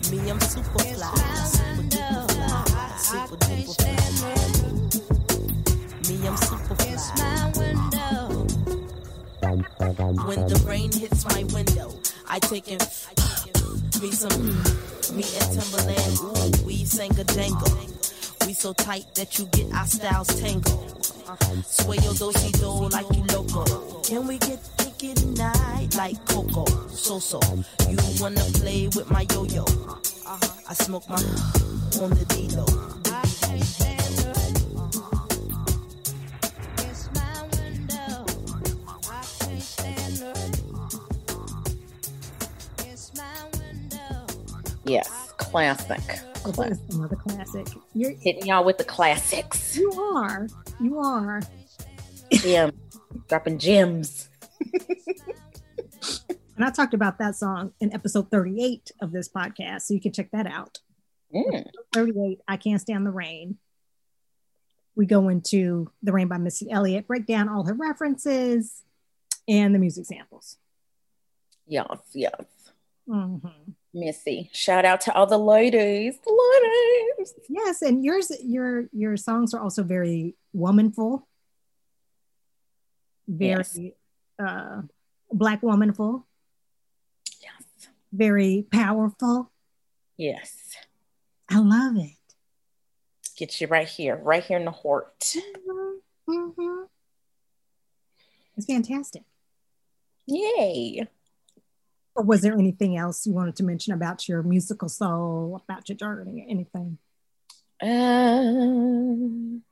Me, 0.09 0.17
I'm 0.31 0.39
super 0.39 0.79
fly. 0.79 1.13
Super 1.45 1.83
duper 1.93 2.25
fly. 2.31 2.97
Super 2.97 3.37
duper 3.37 3.75
fly. 4.17 4.33
Me, 6.09 6.15
I'm 6.27 6.37
super 6.37 6.73
fly. 6.73 6.87
When 10.25 10.47
the 10.47 10.57
rain 10.65 10.91
hits 10.91 11.23
my 11.25 11.43
window, 11.53 12.00
I 12.33 12.39
take 12.39 12.69
in 12.69 12.79
me 14.01 14.09
some 14.11 14.31
me 15.17 15.23
and 15.35 15.51
Timbaland. 15.51 16.61
Ooh, 16.61 16.65
we 16.65 16.85
sang 16.85 17.11
a 17.19 17.25
jangle. 17.25 17.77
We 18.47 18.53
so 18.53 18.71
tight 18.71 19.03
that 19.15 19.37
you 19.37 19.47
get 19.47 19.69
our 19.73 19.85
styles 19.85 20.27
tangled. 20.39 21.05
Sway 21.65 21.97
your 21.97 22.13
dosey 22.13 22.53
do 22.53 22.87
like 22.87 23.05
you 23.13 23.23
loco. 23.35 23.99
Can 24.03 24.27
we 24.27 24.37
get 24.37 24.59
kinky 24.77 25.13
tonight 25.13 25.89
like 25.97 26.25
Coco? 26.25 26.63
So 26.87 27.19
so, 27.19 27.41
you 27.89 27.97
wanna 28.21 28.45
play 28.53 28.87
with 28.87 29.11
my 29.11 29.25
yo 29.33 29.43
yo? 29.43 29.65
I 30.69 30.73
smoke 30.73 31.09
my 31.09 31.15
on 32.01 32.11
the 32.11 32.25
D-Lo. 32.29 33.90
Yes, 44.91 45.33
classic. 45.37 46.01
classic. 46.43 46.77
Another 46.91 47.15
classic. 47.15 47.67
You're 47.93 48.11
hitting 48.11 48.47
y'all 48.47 48.65
with 48.65 48.77
the 48.77 48.83
classics. 48.83 49.77
You 49.77 49.89
are. 49.93 50.49
You 50.81 50.99
are. 50.99 51.41
Yeah, 52.43 52.71
dropping 53.29 53.57
gems. 53.57 54.27
and 56.29 56.65
I 56.65 56.71
talked 56.71 56.93
about 56.93 57.19
that 57.19 57.37
song 57.37 57.71
in 57.79 57.93
episode 57.93 58.29
38 58.29 58.91
of 59.01 59.13
this 59.13 59.29
podcast, 59.29 59.83
so 59.83 59.93
you 59.93 60.01
can 60.01 60.11
check 60.11 60.29
that 60.31 60.45
out. 60.45 60.79
Mm. 61.33 61.67
38, 61.93 62.39
I 62.49 62.57
Can't 62.57 62.81
Stand 62.81 63.05
the 63.05 63.11
Rain. 63.11 63.59
We 64.95 65.05
go 65.05 65.29
into 65.29 65.89
The 66.03 66.11
Rain 66.11 66.27
by 66.27 66.37
Missy 66.37 66.69
Elliott, 66.69 67.07
break 67.07 67.25
down 67.25 67.47
all 67.47 67.63
her 67.63 67.73
references 67.73 68.83
and 69.47 69.73
the 69.73 69.79
music 69.79 70.05
samples. 70.05 70.57
Yes, 71.65 72.01
yes. 72.13 72.43
Mm-hmm. 73.07 73.71
Missy. 73.93 74.49
Shout 74.53 74.85
out 74.85 75.01
to 75.01 75.13
all 75.13 75.27
the 75.27 75.37
ladies. 75.37 76.17
The 76.23 77.11
ladies. 77.17 77.33
Yes, 77.49 77.81
and 77.81 78.03
yours 78.03 78.31
your 78.41 78.85
your 78.93 79.17
songs 79.17 79.53
are 79.53 79.61
also 79.61 79.83
very 79.83 80.35
womanful. 80.53 81.27
Very 83.27 83.57
yes. 83.57 83.79
uh 84.39 84.81
black 85.31 85.61
womanful. 85.61 86.25
Yes. 87.41 87.89
Very 88.13 88.65
powerful. 88.71 89.51
Yes. 90.17 90.55
I 91.49 91.59
love 91.59 91.97
it. 91.97 92.11
Get 93.35 93.59
you 93.59 93.67
right 93.67 93.87
here, 93.87 94.15
right 94.15 94.43
here 94.43 94.57
in 94.57 94.65
the 94.65 94.71
heart. 94.71 95.19
Mm-hmm. 95.19 96.33
Mm-hmm. 96.33 96.83
It's 98.55 98.65
fantastic. 98.65 99.23
Yay. 100.27 101.07
Or 102.15 102.23
was 102.23 102.41
there 102.41 102.57
anything 102.57 102.97
else 102.97 103.25
you 103.25 103.33
wanted 103.33 103.55
to 103.57 103.63
mention 103.63 103.93
about 103.93 104.27
your 104.27 104.43
musical 104.43 104.89
soul, 104.89 105.61
about 105.63 105.87
your 105.87 105.97
journey, 105.97 106.45
anything? 106.49 106.97
Um, 107.81 109.63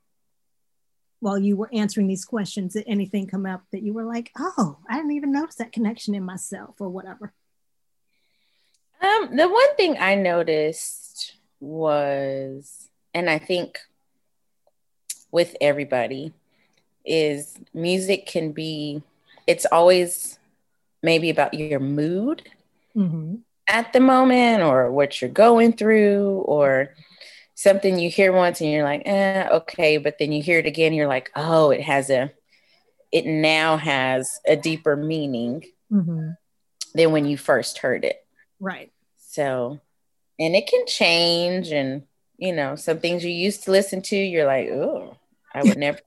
While 1.20 1.38
you 1.38 1.58
were 1.58 1.70
answering 1.74 2.08
these 2.08 2.24
questions, 2.24 2.74
did 2.74 2.86
anything 2.88 3.28
come 3.28 3.46
up 3.46 3.64
that 3.72 3.84
you 3.84 3.94
were 3.94 4.06
like, 4.06 4.32
oh, 4.38 4.78
I 4.90 4.96
didn't 4.96 5.12
even 5.12 5.34
notice 5.34 5.56
that 5.56 5.74
connection 5.74 6.16
in 6.16 6.24
myself 6.24 6.76
or 6.80 6.88
whatever? 6.90 7.34
Um, 9.02 9.36
the 9.36 9.48
one 9.48 9.76
thing 9.76 9.98
I 10.00 10.16
noticed 10.16 11.36
was, 11.60 12.90
and 13.14 13.30
I 13.30 13.38
think 13.38 13.80
with 15.32 15.56
everybody, 15.60 16.34
is 17.06 17.58
music 17.74 18.26
can 18.26 18.54
be, 18.54 19.04
it's 19.46 19.66
always 19.66 20.39
maybe 21.02 21.30
about 21.30 21.54
your 21.54 21.80
mood 21.80 22.47
mm-hmm. 22.95 23.36
at 23.68 23.93
the 23.93 24.00
moment 24.00 24.62
or 24.64 24.91
what 24.91 25.22
you're 25.22 25.30
going 25.30 25.74
through 25.74 26.43
or 26.45 26.95
something 27.56 28.00
you 28.00 28.10
hear 28.10 28.32
once 28.32 28.62
and 28.62 28.72
you're 28.72 28.84
like, 28.84 29.04
eh, 29.06 29.47
okay. 29.52 29.97
But 29.97 30.18
then 30.18 30.32
you 30.32 30.41
hear 30.41 30.60
it 30.60 30.66
again, 30.66 30.93
you're 30.93 31.08
like, 31.08 31.30
oh, 31.36 31.72
it 31.72 31.82
has 31.82 32.10
a, 32.10 32.32
it 33.12 33.26
now 33.26 33.78
has 33.78 34.39
a 34.47 34.56
deeper 34.56 34.95
meaning 34.95 35.66
mm-hmm. 35.91 36.30
than 36.93 37.12
when 37.12 37.26
you 37.26 37.38
first 37.38 37.80
heard 37.80 38.06
it. 38.06 38.26
Right. 38.60 38.91
So, 39.18 39.80
and 40.39 40.56
it 40.56 40.68
can 40.68 40.86
change. 40.88 41.72
And, 41.72 42.04
you 42.38 42.54
know, 42.54 42.76
some 42.76 43.00
things 43.00 43.26
you 43.26 43.32
used 43.32 43.64
to 43.64 43.72
listen 43.72 44.02
to, 44.04 44.16
you're 44.16 44.45
like, 44.45 44.70
oh, 44.70 45.18
I 45.54 45.64
would 45.64 45.78
never, 45.86 46.00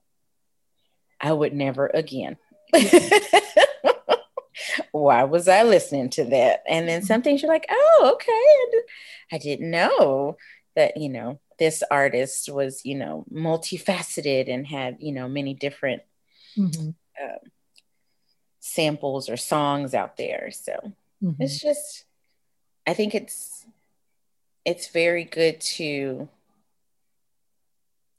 I 1.21 1.31
would 1.31 1.53
never 1.53 1.87
again. 1.87 2.37
why 4.93 5.23
was 5.23 5.47
I 5.47 5.63
listening 5.63 6.11
to 6.11 6.23
that? 6.25 6.63
And 6.67 6.87
then 6.87 7.01
some 7.01 7.23
things 7.23 7.41
you're 7.41 7.51
like, 7.51 7.65
oh, 7.69 8.11
okay. 8.13 8.83
I 9.31 9.39
didn't 9.39 9.71
know 9.71 10.37
that, 10.75 10.97
you 10.97 11.09
know, 11.09 11.39
this 11.57 11.83
artist 11.89 12.47
was, 12.49 12.85
you 12.85 12.95
know, 12.95 13.25
multifaceted 13.33 14.53
and 14.53 14.67
had, 14.67 14.97
you 14.99 15.11
know, 15.11 15.27
many 15.27 15.55
different 15.55 16.03
mm-hmm. 16.55 16.89
uh, 17.21 17.37
samples 18.59 19.29
or 19.29 19.37
songs 19.37 19.95
out 19.95 20.15
there. 20.15 20.51
So 20.51 20.73
mm-hmm. 21.23 21.41
it's 21.41 21.59
just, 21.59 22.05
I 22.85 22.93
think 22.93 23.15
it's, 23.15 23.65
it's 24.63 24.89
very 24.89 25.23
good 25.23 25.59
to, 25.59 26.29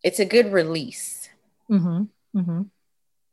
it's 0.03 0.18
a 0.18 0.25
good 0.25 0.53
release. 0.53 1.29
Mm-hmm. 1.70 2.39
mm-hmm. 2.39 2.62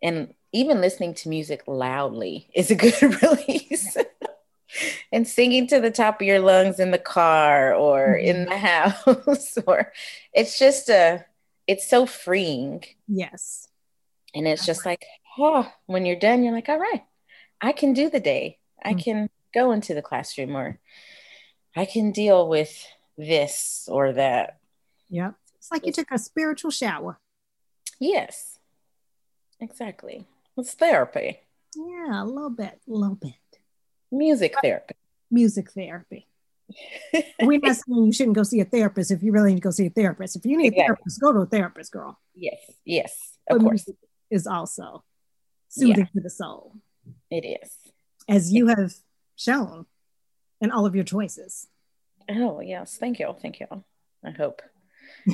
And 0.03 0.33
even 0.53 0.81
listening 0.81 1.13
to 1.15 1.29
music 1.29 1.63
loudly 1.67 2.49
is 2.53 2.71
a 2.71 2.75
good 2.83 3.01
release. 3.21 3.97
and 5.11 5.27
singing 5.27 5.67
to 5.67 5.79
the 5.79 5.91
top 5.91 6.21
of 6.21 6.27
your 6.27 6.39
lungs 6.39 6.79
in 6.79 6.91
the 6.91 6.97
car 6.97 7.73
or 7.73 8.17
mm-hmm. 8.17 8.27
in 8.27 8.45
the 8.45 8.57
house 8.57 9.57
or 9.67 9.91
it's 10.33 10.57
just 10.57 10.89
a 10.89 11.25
it's 11.67 11.87
so 11.87 12.05
freeing. 12.05 12.83
Yes. 13.07 13.67
And 14.33 14.47
it's 14.47 14.65
just 14.65 14.85
like, 14.85 15.05
oh, 15.37 15.71
when 15.85 16.05
you're 16.05 16.15
done, 16.15 16.43
you're 16.43 16.53
like, 16.53 16.69
all 16.69 16.79
right, 16.79 17.03
I 17.61 17.71
can 17.71 17.93
do 17.93 18.09
the 18.09 18.19
day. 18.19 18.59
I 18.83 18.91
mm-hmm. 18.91 18.99
can 18.99 19.29
go 19.53 19.71
into 19.71 19.93
the 19.93 20.01
classroom 20.01 20.55
or 20.55 20.79
I 21.75 21.85
can 21.85 22.11
deal 22.11 22.47
with 22.47 22.85
this 23.17 23.87
or 23.91 24.13
that. 24.13 24.57
Yeah. 25.09 25.31
It's 25.57 25.71
like 25.71 25.85
you 25.85 25.91
took 25.91 26.11
a 26.11 26.17
spiritual 26.17 26.71
shower. 26.71 27.19
Yes. 27.99 28.57
Exactly. 29.59 30.25
It's 30.61 30.75
therapy. 30.75 31.39
Yeah, 31.75 32.23
a 32.23 32.25
little 32.25 32.51
bit, 32.51 32.79
a 32.87 32.91
little 32.91 33.15
bit. 33.15 33.33
Music 34.11 34.53
therapy. 34.61 34.93
Music 35.31 35.71
therapy. 35.71 36.27
We're 37.41 37.59
not 37.59 37.77
saying 37.77 38.05
you 38.05 38.13
shouldn't 38.13 38.35
go 38.35 38.43
see 38.43 38.59
a 38.59 38.65
therapist 38.65 39.09
if 39.09 39.23
you 39.23 39.31
really 39.31 39.55
need 39.55 39.61
to 39.61 39.61
go 39.61 39.71
see 39.71 39.87
a 39.87 39.89
therapist. 39.89 40.35
If 40.35 40.45
you 40.45 40.57
need 40.57 40.67
exactly. 40.67 40.83
a 40.83 40.85
therapist, 40.85 41.19
go 41.19 41.33
to 41.33 41.39
a 41.39 41.45
therapist, 41.47 41.91
girl. 41.91 42.19
Yes, 42.35 42.59
yes, 42.85 43.37
of 43.49 43.57
but 43.57 43.63
course. 43.63 43.89
Is 44.29 44.45
also 44.45 45.03
soothing 45.67 45.97
yeah. 45.97 46.05
to 46.13 46.21
the 46.21 46.29
soul. 46.29 46.75
It 47.31 47.43
is. 47.63 47.71
As 48.29 48.53
you 48.53 48.67
have 48.67 48.93
shown 49.35 49.87
in 50.61 50.69
all 50.69 50.85
of 50.85 50.95
your 50.95 51.03
choices. 51.03 51.67
Oh, 52.29 52.59
yes. 52.59 52.97
Thank 52.97 53.19
you. 53.19 53.35
Thank 53.41 53.59
you. 53.59 53.67
I 54.23 54.29
hope 54.29 54.61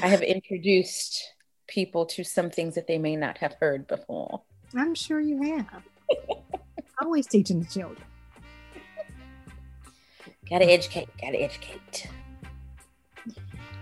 I 0.01 0.07
have 0.07 0.21
introduced 0.37 1.33
people 1.67 2.05
to 2.05 2.23
some 2.23 2.49
things 2.49 2.75
that 2.75 2.87
they 2.87 2.97
may 2.97 3.17
not 3.17 3.39
have 3.39 3.57
heard 3.59 3.87
before. 3.87 4.43
I'm 4.79 4.95
sure 4.95 5.19
you 5.19 5.41
have. 5.43 5.83
Always 7.01 7.27
teaching 7.27 7.59
the 7.59 7.67
children. 7.67 8.03
Gotta 10.49 10.65
educate, 10.65 11.09
gotta 11.21 11.41
educate. 11.41 12.07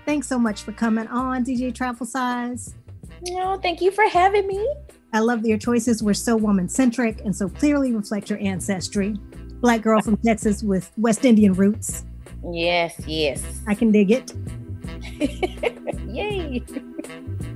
Thanks 0.06 0.28
so 0.28 0.38
much 0.38 0.62
for 0.62 0.72
coming 0.72 1.08
on, 1.08 1.46
DJ 1.46 1.74
Travel 1.74 2.06
Size. 2.06 2.76
No, 3.24 3.58
thank 3.58 3.82
you 3.82 3.92
for 3.92 4.08
having 4.08 4.48
me. 4.48 4.68
I 5.14 5.20
love 5.20 5.42
that 5.44 5.50
your 5.50 5.58
choices 5.58 6.04
were 6.04 6.14
so 6.14 6.36
woman 6.36 6.68
centric 6.68 7.22
and 7.22 7.36
so 7.36 7.50
clearly 7.50 7.94
reflect 7.94 8.30
your 8.30 8.40
ancestry. 8.40 9.16
Black 9.62 9.82
girl 9.82 10.02
from 10.02 10.18
Texas 10.18 10.62
with 10.62 10.92
West 10.98 11.26
Indian 11.26 11.54
roots. 11.54 12.04
Yes, 12.52 13.00
yes. 13.08 13.42
I 13.68 13.76
can 13.76 13.92
dig 13.92 14.12
it. 14.12 14.34
Yay. 16.08 16.64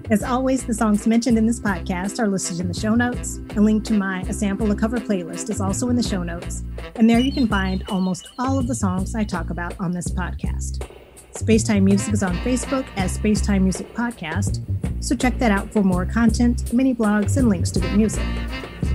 As 0.10 0.24
always, 0.24 0.66
the 0.66 0.74
songs 0.74 1.06
mentioned 1.06 1.38
in 1.38 1.46
this 1.46 1.60
podcast 1.60 2.18
are 2.18 2.28
listed 2.28 2.60
in 2.60 2.68
the 2.68 2.74
show 2.74 2.96
notes. 2.96 3.38
A 3.56 3.62
link 3.62 3.84
to 3.86 3.94
my 3.94 4.22
A 4.22 4.34
Sample 4.34 4.72
a 4.72 4.76
Cover 4.76 4.98
playlist 4.98 5.52
is 5.52 5.62
also 5.62 5.90
in 5.90 5.96
the 5.96 6.02
show 6.02 6.24
notes. 6.24 6.64
And 6.96 7.08
there 7.08 7.20
you 7.20 7.32
can 7.32 7.48
find 7.48 7.84
almost 7.90 8.28
all 8.40 8.58
of 8.58 8.68
the 8.68 8.74
songs 8.74 9.14
I 9.14 9.24
talk 9.24 9.52
about 9.52 9.80
on 9.80 9.92
this 9.92 10.08
podcast. 10.08 10.84
Spacetime 11.34 11.84
Music 11.84 12.12
is 12.12 12.24
on 12.24 12.36
Facebook 12.38 12.88
as 12.96 13.20
Spacetime 13.20 13.62
Music 13.62 13.94
Podcast, 13.94 14.64
so 15.00 15.16
check 15.16 15.38
that 15.38 15.52
out 15.52 15.72
for 15.72 15.84
more 15.84 16.08
content, 16.08 16.74
mini 16.74 16.96
blogs, 16.96 17.38
and 17.38 17.48
links 17.48 17.70
to 17.72 17.80
good 17.80 17.96
music. 17.96 18.26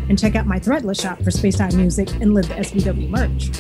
And 0.09 0.19
check 0.19 0.35
out 0.35 0.47
my 0.47 0.59
Threadless 0.59 1.01
shop 1.01 1.19
for 1.19 1.31
Spacetime 1.31 1.75
Music 1.75 2.11
and 2.17 2.35
Live 2.35 2.49
the 2.49 2.55
SBW 2.55 3.09
merch. 3.09 3.51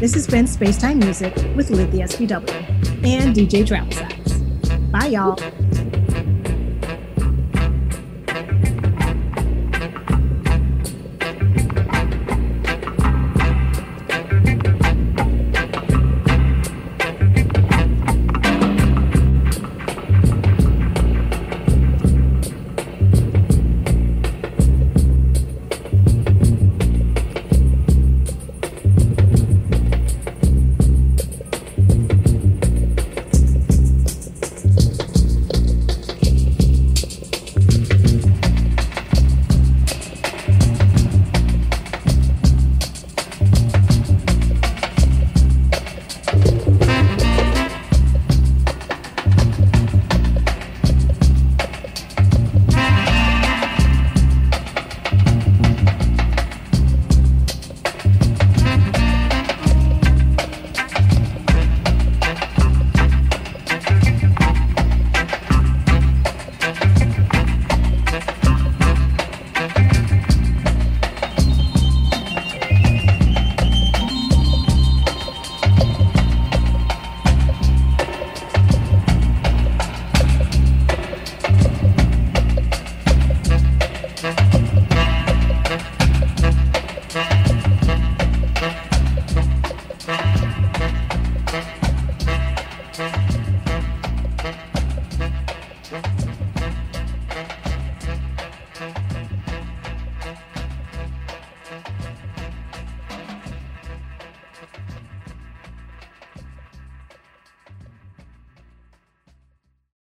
This 0.00 0.14
has 0.14 0.26
been 0.26 0.46
Spacetime 0.46 0.96
Music 0.96 1.36
with 1.54 1.68
Live 1.68 1.92
the 1.92 2.00
SBW 2.00 3.04
and 3.04 3.36
DJ 3.36 3.66
Travel 3.66 3.92
Size. 3.92 4.40
Bye, 4.90 5.08
y'all. 5.08 5.99